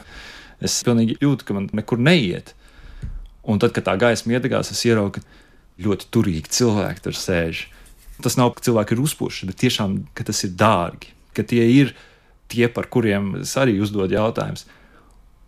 Es 0.63 0.79
pilnīgi 0.85 1.19
jūtu, 1.21 1.45
ka 1.45 1.57
man 1.57 1.69
nekur 1.77 2.01
neiet. 2.01 2.53
Un 3.47 3.61
tad, 3.61 3.73
kad 3.75 3.85
tā 3.87 3.95
gaisma 3.99 4.35
iedegās, 4.35 4.71
es 4.73 4.83
ieraugu, 4.87 5.19
ka 5.21 5.83
ļoti 5.85 6.09
turīgi 6.13 6.53
cilvēki 6.57 7.05
tur 7.05 7.17
sēž. 7.17 7.67
Tas 8.25 8.37
nav, 8.39 8.55
ka 8.57 8.65
cilvēki 8.65 8.95
ir 8.95 9.03
uzpuši, 9.03 9.49
bet 9.49 9.61
tiešām, 9.61 9.99
ka 10.17 10.25
tas 10.27 10.41
ir 10.47 10.55
dārgi, 10.57 11.13
ka 11.37 11.45
tie 11.45 11.67
ir 11.69 11.93
tie, 12.49 12.65
par 12.71 12.89
kuriem 12.89 13.35
es 13.43 13.53
arī 13.59 13.77
uzdodu 13.83 14.17
jautājumus. 14.17 14.65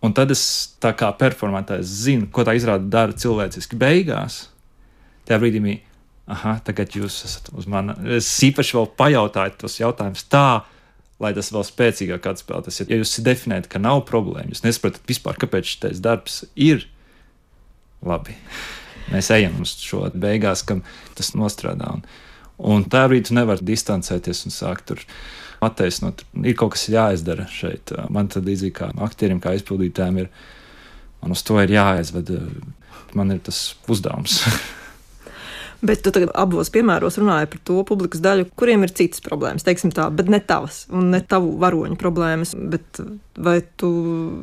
Un 0.06 0.13
tad 0.15 0.32
es 0.32 0.44
tā 0.80 0.94
kā 0.96 1.10
performantājs 1.20 1.89
zinu, 2.06 2.30
ko 2.32 2.46
tā 2.48 2.56
izrāda 2.56 2.88
dara 2.88 3.15
cilvēciski 3.15 3.80
beigās. 3.80 4.46
Tajā 5.28 5.42
brīdī 5.42 5.80
aha, 6.30 6.58
tagad 6.65 6.94
jūs 6.96 7.24
esat 7.28 7.50
uz 7.58 7.68
mani. 7.70 7.96
Es 8.18 8.30
īpaši 8.46 8.78
vēl 8.78 8.89
pajautāju 9.00 9.58
tos 9.63 9.80
jautājumus 9.80 10.26
tā, 10.32 10.62
lai 11.20 11.34
tas 11.36 11.52
vēl 11.54 11.65
spēcīgāk 11.68 12.30
atspēlētos. 12.32 12.82
Ja 12.86 13.00
jūs 13.00 13.18
definējat, 13.26 13.68
ka 13.72 13.82
nav 13.82 14.06
problēma, 14.10 14.54
jūs 14.54 14.63
nesaprotat 14.65 15.04
vispār, 15.10 15.39
kāpēc 15.42 15.74
šis 15.74 16.04
darbs 16.04 16.44
ir 16.56 16.86
labi. 18.06 18.38
Mēs 19.10 19.32
ejam 19.34 19.58
uz 19.63 19.74
šo 19.82 20.06
beigās, 20.13 20.63
kam 20.63 20.84
tas 21.18 21.34
nostrādā. 21.36 21.92
Un, 21.98 22.06
un 22.62 22.86
tā 22.88 23.08
brīdī 23.10 23.32
tu 23.32 23.38
nevari 23.38 23.65
distancēties 23.72 24.46
un 24.48 24.56
sākt 24.56 24.92
tur 24.92 25.04
attaisnot. 25.65 26.24
Ir 26.46 26.56
kaut 26.60 26.78
kas 26.78 26.88
jāizdara 26.94 27.50
šeit. 27.52 27.92
Man 28.13 28.30
tad 28.32 28.48
līdzīgi 28.48 28.76
kā 28.78 28.92
aktierim, 29.04 29.42
kā 29.44 29.58
izpildītājiem, 29.58 30.24
ir, 30.24 30.30
man 31.24 31.36
uz 31.36 31.44
to 31.44 31.58
ir 31.60 31.74
jāaizved. 31.74 32.36
Man 33.18 33.34
ir 33.34 33.42
tas 33.44 33.63
uzdevums. 33.89 34.44
Bet 35.80 36.02
tu 36.04 36.12
tagad 36.12 36.34
abos 36.36 36.68
piemēros 36.76 37.15
runāji 37.22 37.48
par 37.54 37.62
to 37.68 37.78
publikas 37.88 38.20
daļu, 38.24 38.50
kuriem 38.60 38.84
ir 38.84 38.92
citas 38.92 39.24
problēmas, 39.24 39.63
teiksim 39.63 39.94
tā, 39.96 40.10
bet 40.12 40.28
ne 40.32 40.42
tavas 40.44 40.82
un 40.92 41.13
ne 41.13 41.22
tavu 41.24 41.54
varoņu 41.62 41.96
problēmas. 42.00 42.52
Bet 42.72 43.00
vai 43.39 43.62
tu 43.80 43.89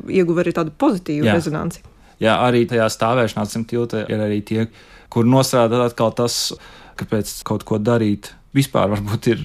ieguvi 0.09 0.44
arī 0.44 0.57
tādu 0.57 0.72
pozitīvu 0.81 1.29
Jā. 1.29 1.37
rezonanci? 1.37 1.85
Jā, 2.22 2.38
arī 2.46 2.64
tajā 2.68 2.88
stāvēšanā 2.92 3.44
tilta 3.68 4.07
ir 4.09 4.22
arī 4.25 4.40
tie, 4.49 4.66
kur 5.12 5.29
nostrādā 5.29 5.83
atkal 5.85 6.14
tas, 6.16 6.55
kāpēc 6.96 7.33
kaut 7.44 7.66
ko 7.68 7.77
darīt. 7.77 8.33
Vispār 8.57 8.88
varbūt 8.94 9.29
ir 9.35 9.42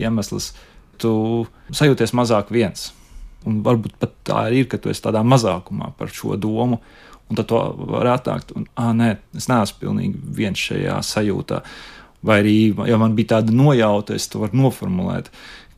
iemesls, 0.00 0.54
tu 0.96 1.12
sajūties 1.68 2.16
mazāk 2.16 2.52
viens. 2.54 2.92
Un 3.44 3.60
varbūt 3.64 3.98
pat 4.00 4.14
tā 4.24 4.46
ir, 4.56 4.64
ka 4.72 4.80
tu 4.80 4.88
esi 4.88 5.04
tādā 5.04 5.20
mazākumā 5.20 5.92
par 5.98 6.08
šo 6.08 6.38
domu. 6.40 6.80
Un 7.30 7.38
tad 7.38 7.48
to 7.48 7.60
var 7.88 8.10
atnākt, 8.18 8.52
un, 8.58 8.66
ah, 8.76 8.92
nē, 8.96 9.14
es 9.38 9.48
neesmu 9.48 9.80
pilnīgi 9.80 10.20
viens 10.36 10.60
šajā 10.60 10.98
sajūtā. 11.08 11.62
Vai 12.24 12.38
arī, 12.42 12.58
ja 12.88 12.98
man 13.00 13.16
bija 13.16 13.36
tāda 13.36 13.52
nojauta, 13.52 14.16
es 14.16 14.28
to 14.32 14.42
varu 14.42 14.56
noformulēt, 14.60 15.30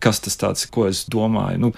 kas 0.02 0.20
tas 0.22 0.38
tāds, 0.38 0.66
ko 0.70 0.86
es 0.90 1.04
domāju. 1.10 1.62
Nu, 1.62 1.72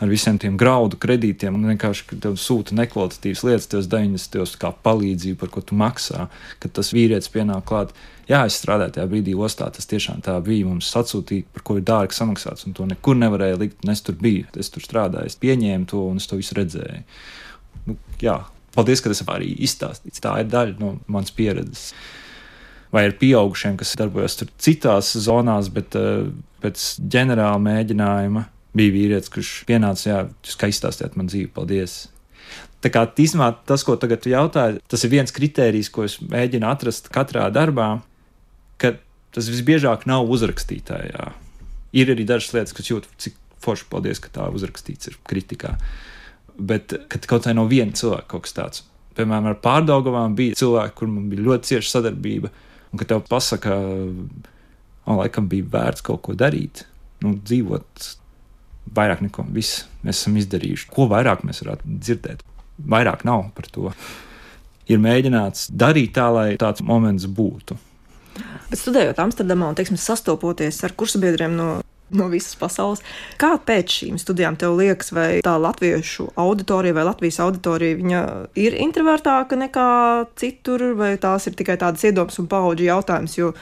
ar 0.00 0.08
visiem 0.08 0.38
tiem 0.40 0.56
graudu 0.58 0.98
kredītiem, 1.00 1.54
un 1.56 1.68
vienkārši, 1.70 2.06
ka 2.08 2.18
tev 2.24 2.38
sūta 2.40 2.76
nekvalitatīvas 2.78 3.42
lietas, 3.46 3.68
tev 3.70 3.84
daļas, 3.92 4.28
tev 4.32 4.46
kā 4.62 4.70
palīdzību, 4.86 5.38
par 5.42 5.52
ko 5.52 5.62
tu 5.66 5.76
maksā, 5.78 6.28
kad 6.62 6.74
tas 6.78 6.92
vīrietis 6.96 7.32
pienāk 7.34 7.66
klāt. 7.68 7.92
Jā, 8.30 8.44
es 8.46 8.56
strādāju 8.62 8.94
tajā 8.96 9.08
brīdī 9.10 9.34
ostā, 9.34 9.68
tas 9.74 9.90
tiešām 9.90 10.22
tā 10.24 10.36
bija 10.46 10.68
mums 10.68 10.88
atsūtīt, 10.96 11.50
par 11.54 11.66
ko 11.66 11.76
ir 11.80 11.84
dārgi 11.86 12.16
samaksāts, 12.16 12.64
un 12.68 12.76
to 12.78 12.86
nekur 12.88 13.18
nevarēja 13.18 13.58
likt, 13.60 13.82
un 13.84 13.92
es 13.92 14.04
tur 14.06 14.16
biju, 14.20 14.46
es 14.54 14.70
tur 14.72 14.86
strādāju, 14.86 15.32
es 15.32 15.38
pieņēmu 15.42 15.90
to, 15.90 16.04
un 16.12 16.22
es 16.22 16.30
to 16.30 16.38
visu 16.38 16.56
redzēju. 16.56 17.02
Nu, 17.88 17.98
jā, 18.22 18.38
Paldies, 18.74 19.02
ka 19.02 19.10
tas 19.10 19.22
arī 19.26 19.50
izstāstīts. 19.66 20.22
Tā 20.22 20.36
ir 20.42 20.50
daļa 20.50 20.78
no 20.78 20.94
manas 21.10 21.34
pieredzes. 21.34 21.90
Vai 22.94 23.06
ir 23.06 23.16
pieaugušiem, 23.18 23.76
kas 23.78 23.96
darbojas 23.98 24.38
citās 24.62 25.12
zonās, 25.26 25.70
bet 25.74 25.94
uh, 25.98 26.28
pēc 26.62 26.86
ģenerāla 27.10 27.58
mēģinājuma 27.62 28.44
bija 28.74 28.94
vīrietis, 28.94 29.30
kurš 29.34 29.50
pienāca, 29.66 30.06
jā, 30.06 30.22
jūs 30.46 30.58
kā 30.58 30.70
izstāstījāt 30.70 31.18
man 31.18 31.30
dzīvi, 31.30 31.50
paldies. 31.54 32.04
Tā 32.82 32.90
kā 32.94 33.04
tīsmā 33.14 33.50
tas, 33.66 33.84
ko 33.86 33.96
tagad 34.00 34.26
jautāju, 34.26 34.80
tas 34.90 35.04
ir 35.06 35.12
viens 35.12 35.34
kritērijs, 35.34 35.90
ko 35.94 36.06
es 36.06 36.16
mēģinu 36.22 36.66
atrast 36.70 37.10
katrā 37.14 37.48
darbā, 37.54 37.90
ka 38.80 38.94
tas 39.34 39.50
visbiežāk 39.50 40.06
nav 40.10 40.30
uzrakstītājā. 40.30 41.30
Ir 41.94 42.14
arī 42.14 42.26
dažas 42.26 42.54
lietas, 42.54 42.74
kas 42.74 42.90
jūt, 42.90 43.10
cik 43.22 43.36
forši 43.62 43.90
paldies, 43.90 44.22
ka 44.22 44.32
tā 44.34 44.46
uzrakstīts 44.54 45.10
ir 45.10 45.18
kritikā. 45.28 45.76
Uh, 45.76 46.19
bet 46.60 46.94
kad 47.12 47.26
kaut 47.30 47.46
kā 47.46 47.54
no 47.56 47.66
viena 47.70 47.96
cilvēka 47.96 48.28
kaut 48.30 48.46
kas 48.46 48.56
tāds. 48.56 48.84
Piemēram, 49.18 49.50
ar 49.50 49.58
pārdaugavām 49.62 50.36
bija 50.38 50.58
cilvēki, 50.60 50.96
kur 50.98 51.10
man 51.10 51.26
bija 51.32 51.44
ļoti 51.48 51.72
cieša 51.72 51.96
sadarbība, 51.96 52.52
un 52.92 53.00
ka 53.00 53.08
tev 53.10 53.24
pasaka, 53.28 53.76
o, 53.76 55.18
laikam 55.18 55.48
bija 55.50 55.68
vērts 55.72 56.04
kaut 56.06 56.22
ko 56.26 56.36
darīt, 56.38 56.84
nu, 57.24 57.34
dzīvot 57.36 58.08
vairāk 58.96 59.24
neko. 59.26 59.44
Viss 59.54 59.84
mēs 60.04 60.22
esam 60.22 60.38
izdarījuši. 60.40 60.88
Ko 60.94 61.06
vairāk 61.10 61.44
mēs 61.46 61.62
varētu 61.64 61.98
dzirdēt? 62.00 62.42
Vairāk 62.90 63.26
nav 63.28 63.50
par 63.56 63.68
to. 63.74 63.92
Ir 64.90 65.02
mēģināts 65.02 65.68
darīt 65.70 66.14
tā, 66.16 66.30
lai 66.34 66.48
tāds 66.60 66.82
moments 66.86 67.28
būtu. 67.28 67.76
Bet 68.70 68.78
studējot 68.78 69.18
Amsterdamā 69.22 69.68
un 69.70 69.76
teiksim, 69.78 69.98
sastopoties 70.00 70.78
ar 70.86 70.94
kursabiedriem 70.98 71.54
no 71.58 71.68
no 72.16 72.26
visas 72.30 72.56
pasaules. 72.58 73.02
Kā 73.40 73.52
pēc 73.66 73.96
šīm 74.00 74.18
studijām 74.20 74.56
tev 74.60 74.76
liekas, 74.78 75.12
vai 75.14 75.28
tā 75.44 75.54
latviešu 75.60 76.30
auditorija 76.40 76.96
vai 76.96 77.06
Latvijas 77.08 77.40
auditorija 77.44 78.22
ir 78.58 78.76
introvertāka 78.82 79.58
nekā 79.60 79.88
citur, 80.40 80.90
vai 80.98 81.12
tās 81.22 81.48
ir 81.50 81.56
tikai 81.58 81.78
tādas 81.80 82.04
iedomas 82.08 82.38
un 82.42 82.48
paudžu 82.50 82.88
jautājums? 82.88 83.36
Jo 83.38 83.52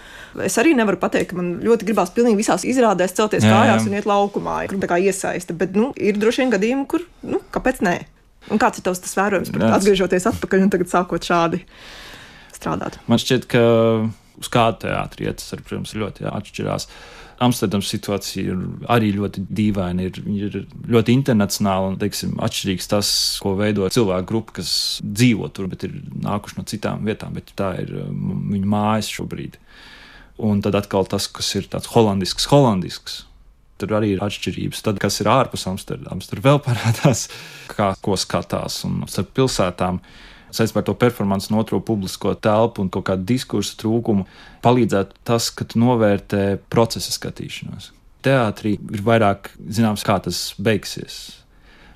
es 0.44 0.58
arī 0.60 0.74
nevaru 0.78 1.00
pateikt, 1.00 1.32
ka 1.32 1.40
man 1.40 1.56
ļoti 1.64 1.88
gribās 1.88 2.12
pilnīgi 2.16 2.40
visās 2.40 2.66
izrādēs 2.68 3.16
celties 3.18 3.46
jā, 3.46 3.52
kājās 3.52 3.84
jā. 3.84 3.90
un 3.90 3.98
iet 3.98 4.08
laukumā, 4.08 4.60
kur 4.70 4.82
tā 4.82 4.90
kā 4.90 5.00
iesaista, 5.02 5.56
bet 5.56 5.76
nu, 5.78 5.90
ir 5.96 6.20
droši 6.20 6.44
vien 6.44 6.54
gadījumi, 6.54 6.86
kur, 6.90 7.04
nu, 7.26 7.42
kāpēc 7.54 7.82
nē? 7.84 7.98
Un 8.48 8.60
kāds 8.60 8.80
ir 8.80 8.86
tavs 8.86 9.02
tas 9.04 9.16
vērojums, 9.18 9.52
atgriežoties 9.76 10.28
atpakaļ 10.30 10.64
un 10.64 10.70
tagad 10.72 10.88
sākot 10.88 11.26
šādi 11.26 11.60
strādāt? 12.56 12.96
Man 13.10 13.20
šķiet, 13.20 13.44
ka 13.50 13.62
uz 14.38 14.50
kādu 14.52 14.86
teātri 14.86 15.28
iet, 15.28 15.42
tas, 15.42 15.64
protams, 15.66 15.94
ļoti 15.98 16.28
atšķirās. 16.30 16.88
Amsterdamas 17.44 17.90
situācija 17.92 18.50
ir 18.50 18.62
arī 18.90 19.12
ļoti 19.14 19.44
dīvaina. 19.46 20.08
Ir, 20.08 20.18
ir 20.26 20.56
ļoti 20.90 21.14
internacionāla 21.14 21.92
un 21.92 21.98
teiksim, 22.00 22.34
atšķirīgs 22.42 22.90
tas, 22.90 23.10
ko 23.42 23.54
veido 23.58 23.86
cilvēku 23.94 24.26
grupa, 24.26 24.56
kas 24.58 24.72
dzīvo 25.04 25.50
tur, 25.54 25.68
bet 25.70 25.86
ir 25.86 25.94
nākuši 26.24 26.58
no 26.58 26.66
citām 26.68 27.06
vietām. 27.06 27.38
Tā 27.58 27.72
ir 27.84 27.94
um, 28.02 28.48
viņu 28.50 28.72
mājas 28.74 29.10
šobrīd. 29.14 29.58
Un 30.48 30.62
tad 30.62 30.78
atkal 30.78 31.06
tas, 31.10 31.26
kas 31.30 31.50
ir 31.58 31.70
tāds 31.70 31.90
holandisks, 31.94 32.50
holandisks. 32.50 33.22
Tur 33.78 33.94
arī 33.94 34.16
ir 34.16 34.22
atšķirības. 34.26 34.82
Tad, 34.82 34.98
kas 35.02 35.20
ir 35.22 35.30
ārpus 35.30 35.68
Amsterdamas, 35.70 36.26
tur 36.30 36.42
vēl 36.42 36.58
parādās, 36.64 37.28
kā 37.70 37.92
ko 38.02 38.18
skatās 38.18 38.82
un 38.88 39.04
starp 39.06 39.30
pilsētām 39.38 40.02
saistībā 40.54 40.82
ar 40.82 40.86
to 40.88 40.94
performansu, 40.98 41.52
no 41.52 41.62
otro 41.62 41.80
publisko 41.84 42.34
telpu 42.34 42.84
un 42.84 42.90
kaut 42.92 43.06
kādu 43.10 43.26
diskursu 43.28 43.76
trūkumu, 43.80 44.26
palīdzētu 44.64 45.22
tas, 45.28 45.50
ka 45.54 45.66
tu 45.68 45.80
novērtē 45.82 46.44
procesa 46.72 47.14
skatīšanos. 47.14 47.92
Teātrī 48.24 48.74
ir 48.78 49.04
vairāk 49.06 49.52
zināms, 49.62 50.04
kā 50.06 50.18
tas 50.24 50.52
beigsies. 50.58 51.18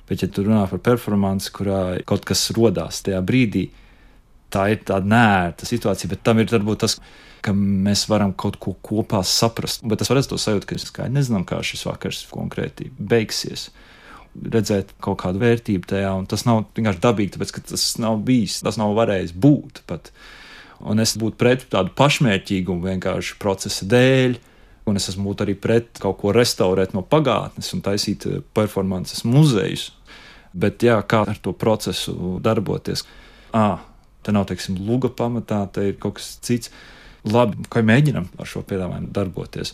Bet, 0.07 0.23
ja 0.23 0.29
tu 0.31 0.43
runā 0.45 0.65
par 0.69 0.81
performanci, 0.83 1.51
kurā 1.55 1.81
kaut 2.07 2.25
kas 2.27 2.45
radās 2.55 3.01
tajā 3.05 3.21
brīdī, 3.25 3.67
tā 4.53 4.67
ir 4.73 4.83
tāda 4.85 5.09
nērta 5.09 5.67
situācija, 5.67 6.11
bet 6.11 6.23
tam 6.25 6.41
ir 6.43 6.51
varbūt 6.51 6.83
tas, 6.83 6.97
ka 7.43 7.51
mēs 7.55 8.05
varam 8.11 8.31
kaut 8.39 8.59
ko 8.61 8.75
kopā 8.85 9.23
saprast. 9.27 9.83
Bet 9.87 10.03
es 10.03 10.11
varu 10.11 10.23
to 10.27 10.39
sajūt, 10.39 10.67
ka 10.67 10.77
mēs 10.77 10.91
nezinām, 11.11 11.47
kā 11.47 11.59
šis 11.65 11.87
vakars 11.89 12.23
konkrēti 12.31 12.91
beigsies 12.99 13.71
redzēt 14.33 14.93
kaut 15.03 15.19
kādu 15.23 15.41
vērtību 15.43 15.89
tajā, 15.89 16.13
un 16.17 16.25
tas 16.29 16.45
nav 16.47 16.63
vienkārši 16.77 17.03
dabīgi, 17.03 17.33
tāpēc 17.35 17.53
ka 17.55 17.65
tas 17.73 17.85
nav 18.01 18.21
bijis, 18.25 18.61
tas 18.65 18.79
nav 18.81 18.95
varējis 18.97 19.35
būt 19.37 19.83
pat. 19.89 20.11
Un 20.83 20.99
es 20.99 21.15
būtu 21.19 21.39
pret 21.39 21.67
tādu 21.71 21.93
pašmērķīgumu 21.95 22.89
vienkārši 22.89 23.37
procesa 23.39 23.87
dēļ. 23.87 24.39
Un 24.89 24.99
es 24.99 25.07
esmu 25.07 25.31
arī 25.39 25.53
pret 25.55 26.01
kaut 26.03 26.17
ko 26.19 26.33
restaurēt 26.35 26.91
no 26.91 27.05
pagātnes 27.07 27.69
un 27.71 27.83
taisīt 27.85 28.25
eh, 28.27 28.41
performances 28.55 29.23
muzejus. 29.23 29.93
Bet 30.53 30.83
jā, 30.83 30.97
kā 31.07 31.23
ar 31.23 31.39
to 31.41 31.53
procesu 31.55 32.35
darboties? 32.43 33.05
À, 33.55 33.79
te 34.25 34.33
nav, 34.35 34.49
teiksim, 34.49 34.75
luga 34.83 35.09
pamatā, 35.09 35.63
te 35.71 35.87
ir 35.87 35.95
kaut 36.01 36.19
kas 36.19 36.33
cits. 36.43 36.73
Labi, 37.23 37.63
kā 37.71 37.79
mēģinam 37.85 38.27
ar 38.35 38.49
šo 38.49 38.65
piedāvājumu 38.67 39.13
darboties. 39.15 39.71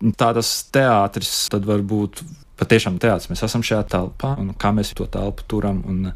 Tā 0.00 0.30
tas 0.36 0.50
teātris 0.72 1.50
tad 1.52 1.66
var 1.68 1.82
būt 1.84 2.22
patiešām 2.60 2.96
teātris. 3.00 3.28
Mēs 3.32 3.44
esam 3.44 3.64
šajā 3.66 3.82
telpā, 3.94 4.34
un 4.40 4.54
kā 4.60 4.72
mēs 4.76 4.94
to 4.96 5.06
telpu 5.10 5.44
turam. 5.50 5.82
Un, 5.88 6.12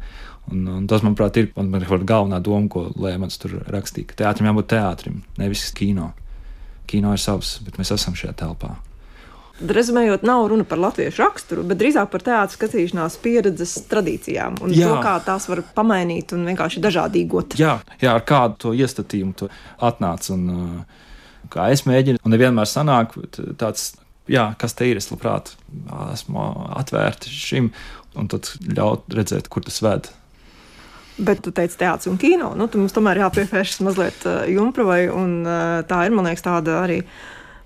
un, 0.51 0.65
un 0.79 0.87
tas, 0.89 1.05
manuprāt, 1.05 1.37
ir 1.41 1.51
man, 1.57 1.85
galvenā 1.85 2.41
doma, 2.43 2.69
ko 2.71 2.87
Lēmans 2.97 3.37
tur 3.41 3.59
rakstīja. 3.69 4.09
Ka 4.11 4.19
teātrim 4.23 4.49
jābūt 4.49 4.71
teātrim, 4.73 5.21
nevis 5.41 5.67
kino. 5.77 6.11
Kino 6.89 7.13
ir 7.13 7.21
savs, 7.21 7.59
bet 7.65 7.79
mēs 7.81 7.93
esam 7.95 8.17
šajā 8.17 8.35
telpā. 8.41 8.75
Rezumējot, 9.55 10.25
nav 10.27 10.49
runa 10.51 10.65
par 10.67 10.81
latviešu 10.83 11.21
raksturu, 11.21 11.61
bet 11.69 11.79
drīzāk 11.79 12.09
par 12.11 12.23
teātros 12.25 12.57
skatīšanās 12.57 13.15
pieredzes 13.23 13.77
tradīcijām 13.87 14.57
un 14.65 14.73
jā. 14.75 14.89
to, 14.89 14.97
kā 15.05 15.13
tās 15.23 15.47
var 15.47 15.61
pamainīt 15.77 16.33
un 16.35 16.43
vienkārši 16.49 16.83
dažādīgot. 16.83 17.55
Jā, 17.61 17.77
jā 18.01 18.17
ar 18.17 18.25
kādu 18.27 18.59
to 18.65 18.73
iestatījumu 18.75 19.37
tu 19.39 19.47
atnāc 19.87 20.27
un 20.35 20.43
uh, 20.51 21.05
kā 21.53 21.69
es 21.73 21.85
mēģinu, 21.87 22.21
un 22.23 22.35
nevienmēr 22.35 22.69
sanāk 22.69 23.15
tāds 23.61 23.93
jā, 24.31 24.49
kas 24.59 24.75
te 24.77 24.89
ir, 24.89 24.99
es 24.99 25.09
labprāt 25.11 25.53
esmu 26.11 26.45
atvērti 26.79 27.31
šim, 27.31 27.71
un 28.17 28.29
tad 28.31 28.49
ļaut 28.65 29.09
redzēt, 29.15 29.49
kur 29.51 29.65
tas 29.65 29.81
ved. 29.85 30.09
Bet 31.15 31.39
tu 31.45 31.53
teici, 31.55 31.77
teātris 31.79 32.09
un 32.11 32.17
kino. 32.19 32.49
Nu, 32.59 32.67
tu 32.67 32.81
mums 32.81 32.95
tomēr 32.95 33.21
jāpievēršas 33.23 33.83
mazliet 33.87 34.25
uh, 34.27 34.41
Junkravai, 34.51 35.05
un 35.13 35.37
uh, 35.47 35.79
tā 35.87 36.01
ir, 36.07 36.15
man 36.15 36.27
liekas, 36.27 36.43
tāda 36.43 36.81
arī 36.81 36.99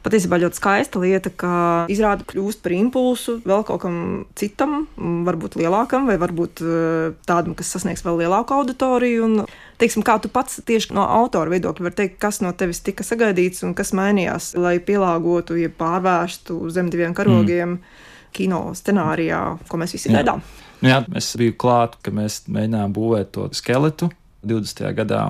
patiesībā 0.06 0.40
ļoti 0.40 0.60
skaista 0.60 1.00
lieta, 1.02 1.32
ka 1.32 1.52
izrāda 1.92 2.26
kļūst 2.28 2.62
par 2.64 2.76
impulsu 2.76 3.38
vēl 3.48 3.66
kaut 3.68 3.82
kam 3.84 3.98
citam, 4.40 4.86
varbūt 5.28 5.58
lielākam, 5.60 6.08
vai 6.10 6.18
varbūt 6.22 6.64
uh, 6.64 7.18
tādam, 7.28 7.56
kas 7.58 7.74
sasniegs 7.76 8.06
vēl 8.06 8.22
lielāku 8.24 8.56
auditoriju. 8.56 9.26
Un, 9.28 9.50
teiksim, 9.82 10.06
kā 10.08 10.18
tu 10.24 10.32
pats 10.32 10.62
tieši 10.66 10.96
no 10.98 11.06
autora 11.20 11.52
viedokļa 11.54 11.90
vari 11.90 12.00
teikt, 12.02 12.20
kas 12.22 12.42
no 12.46 12.54
tevis 12.58 12.84
tika 12.86 13.06
sagaidīts 13.08 13.66
un 13.68 13.76
kas 13.78 13.94
mainījās, 13.98 14.54
lai 14.60 14.78
pielāgotu, 14.84 15.60
ja 15.60 15.72
pārvērstu 15.72 16.62
zem 16.74 16.92
diviem 16.94 17.16
karogiem 17.18 17.76
mm. 17.76 18.00
kino 18.36 18.70
scenārijā, 18.78 19.44
ko 19.68 19.82
mēs 19.82 19.96
visi 19.98 20.14
gaidām. 20.14 20.44
Nu 20.80 20.94
jā, 20.94 21.02
es 21.20 21.34
biju 21.40 21.58
klāt, 21.60 21.98
ka 22.04 22.12
mēs 22.16 22.46
mēģinājām 22.48 22.96
būvēt 22.96 23.34
to 23.36 23.50
skeletu 23.58 24.08
20. 24.46 24.84
gadā, 24.96 25.24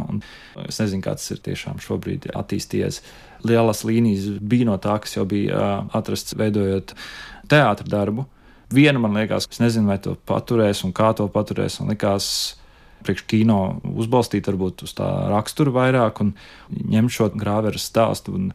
es 0.67 0.80
nezinu, 0.82 1.04
kā 1.06 1.15
tas 1.17 1.30
ir 1.34 1.41
tiešām 1.45 1.82
šobrīd 1.84 2.30
attīstījies. 2.38 3.02
Lielas 3.48 3.86
līnijas 3.88 4.28
bija 4.41 4.67
no 4.67 4.78
tā, 4.82 5.00
kas 5.02 5.15
jau 5.15 5.26
bija 5.30 5.86
atrasts 5.95 6.38
veidojot 6.38 6.93
teātra 7.50 7.89
darbu. 7.89 8.28
Viena 8.74 9.02
man 9.02 9.15
liekas, 9.17 9.48
es 9.50 9.62
nezinu, 9.62 9.89
vai 9.89 9.98
to 10.04 10.13
paturēs 10.30 10.84
un 10.86 10.93
kā 10.93 11.10
to 11.17 11.26
paturēs, 11.34 11.80
un 11.82 11.89
likās, 11.89 12.30
priekš 13.06 13.24
kino 13.32 13.60
uzbalstīt 13.98 14.50
varbūt 14.50 14.84
uz 14.86 14.93
tā 14.98 15.08
rakstura 15.32 15.74
vairāk 15.74 16.22
un 16.24 16.34
ņemt 16.69 17.15
šo 17.15 17.30
grāveru 17.39 17.80
stāstu 17.80 18.36
un 18.36 18.50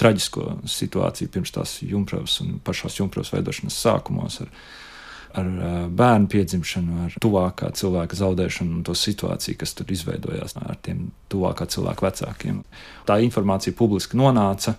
traģisko 0.00 0.46
situāciju 0.70 1.32
pirms 1.34 1.52
tās 1.54 1.74
jumpravas 1.84 2.38
un 2.44 2.58
pašās 2.64 2.96
jumpravas 3.00 3.32
veidošanas 3.34 3.76
sākumos. 3.84 4.40
Ar, 4.44 4.52
ar 5.38 5.50
bērnu 5.96 6.30
piedzimšanu, 6.32 6.98
ar 7.06 7.16
tuvākā 7.22 7.70
cilvēka 7.78 8.18
zaudēšanu 8.18 8.78
un 8.78 8.84
to 8.86 8.96
situāciju, 8.98 9.58
kas 9.60 9.74
tur 9.78 9.92
izveidojās 9.94 10.56
ar 10.60 10.78
tiem 10.82 11.10
tuvākā 11.32 11.68
cilvēka 11.70 12.06
vecākiem. 12.08 12.62
Tā 13.08 13.20
informācija 13.24 13.76
publiski 13.76 14.18
nonāca. 14.20 14.76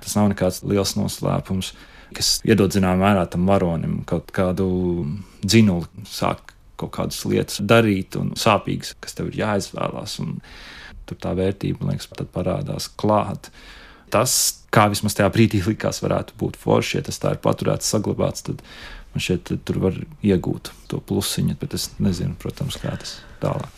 Tas 0.00 0.16
nav 0.16 0.30
nekāds 0.32 0.62
liels 0.64 0.94
noslēpums, 0.96 1.74
kas 2.16 2.38
iedod 2.48 2.72
zināmā 2.72 3.10
mērā 3.10 3.26
tam 3.30 3.44
varonim 3.50 4.00
kaut 4.08 4.32
kādu 4.32 4.70
dzinuli, 5.44 5.88
sākt 6.08 6.54
kaut 6.80 6.94
kādas 6.96 7.20
lietas 7.28 7.60
darīt 7.60 8.16
un 8.16 8.32
sāpīgas, 8.38 8.94
kas 9.02 9.18
tev 9.18 9.28
ir 9.30 9.42
jāizvēlās. 9.42 10.16
Tur 11.08 11.20
tā 11.20 11.34
vērtība, 11.36 11.82
man 11.82 11.94
liekas, 11.94 12.08
tad 12.16 12.30
parādās 12.32 12.88
klāt. 13.00 13.50
Tas, 14.10 14.32
kā 14.74 14.88
vismaz 14.90 15.14
tajā 15.18 15.28
brīdī 15.34 15.60
likās, 15.66 16.00
varētu 16.02 16.38
būt 16.40 16.56
forši, 16.58 16.96
ja 16.98 17.04
tas 17.06 17.20
tā 17.22 17.34
ir 17.34 17.42
paturēts, 17.44 17.90
saglabāts, 17.92 18.46
tad 18.46 18.64
man 19.14 19.24
šķiet, 19.24 19.54
tur 19.66 19.80
var 19.82 19.96
iegūt 20.26 20.72
to 20.90 21.00
plusiņu, 21.06 21.56
bet 21.60 21.76
es 21.78 21.90
nezinu, 22.02 22.36
protams, 22.40 22.78
kā 22.80 22.94
tas 23.00 23.18
tālāk. 23.42 23.68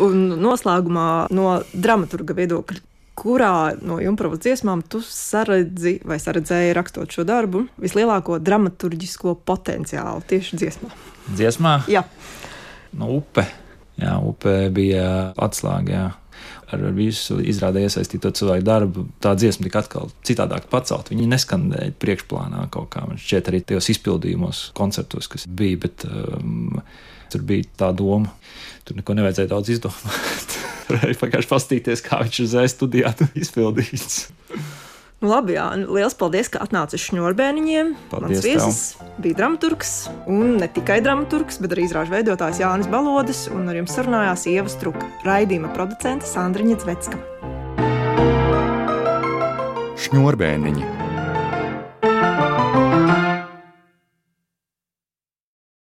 Un 0.00 0.40
noslēgumā 0.40 1.28
no 1.36 1.58
dramaturga 1.76 2.36
viedokļa, 2.38 2.80
kurā 3.20 3.76
no 3.84 3.98
Junkravas 4.00 4.40
dziesmām 4.40 4.80
tu 4.88 5.02
saredzi 5.04 5.98
vai 6.08 6.16
saredzēji 6.22 6.72
rakstot 6.76 7.12
šo 7.12 7.26
darbu 7.28 7.66
vislielāko 7.80 8.38
dramaturgisko 8.40 9.34
potenciālu 9.44 10.24
tieši 10.30 10.60
dziesmā? 10.62 10.92
Dziesmā? 11.28 11.74
Jā. 11.92 12.06
No 12.96 13.10
upe. 13.18 13.44
Jā, 14.00 14.16
upe 14.24 14.54
bija 14.72 15.04
atslēga. 15.36 16.14
Jā. 16.70 16.78
Ar 16.78 16.96
visu 16.96 17.40
izrādē 17.42 17.82
iesaistīto 17.86 18.30
cilvēku 18.36 18.66
darbu, 18.66 19.06
tā 19.22 19.34
dziesma 19.38 19.66
tika 19.66 19.82
atkal 19.82 20.10
citādāk 20.26 20.68
pacelt. 20.70 21.10
Viņi 21.10 21.28
neskandēja 21.32 21.94
priekšplānā 22.02 22.66
kaut 22.74 22.92
kā. 22.94 23.04
Man 23.08 23.18
šķiet, 23.20 23.50
arī 23.50 23.62
tajos 23.66 23.90
izpildījumos, 23.96 24.68
koncertos, 24.78 25.30
kas 25.30 25.48
bija. 25.50 25.80
Bet, 25.86 26.06
um, 26.06 26.78
tur 27.30 27.46
bija 27.46 27.66
tā 27.84 27.90
doma, 27.96 28.32
tur 28.86 28.98
neko 28.98 29.16
nevajadzēja 29.18 29.52
daudz 29.52 29.74
izdomāt. 29.76 30.56
Tur 30.90 30.98
arī 30.98 31.14
vienkārši 31.14 31.46
paskatīties, 31.46 32.00
kā 32.02 32.16
viņš 32.24 32.38
uzreiz 32.48 32.72
studijā 32.74 33.12
izpildīts. 33.44 34.24
Nu, 35.20 35.28
labi, 35.28 35.52
jā, 35.52 35.66
liels 35.76 36.14
paldies, 36.16 36.48
ka 36.48 36.62
atnāci 36.64 36.96
uz 36.96 37.02
šņurbēniņiem. 37.10 37.90
Mans 38.24 38.40
viesis 38.40 38.78
bija 39.20 39.36
dramaturgs, 39.42 39.90
un 40.24 40.54
ne 40.62 40.68
tikai 40.72 41.02
dramaturgs, 41.04 41.58
bet 41.60 41.74
arī 41.76 41.84
izrāžu 41.84 42.14
veidotājs 42.14 42.62
Jānis 42.62 42.88
Balodis, 42.88 43.42
un 43.52 43.68
ar 43.68 43.76
jums 43.76 43.92
sarunājās 43.98 44.46
Ieva 44.48 44.72
Struka, 44.72 45.10
raidījuma 45.28 45.74
producente 45.76 46.24
Sandriņa 46.24 46.80
Zvecka. 46.86 47.20
Šņurbēniņi 50.00 51.09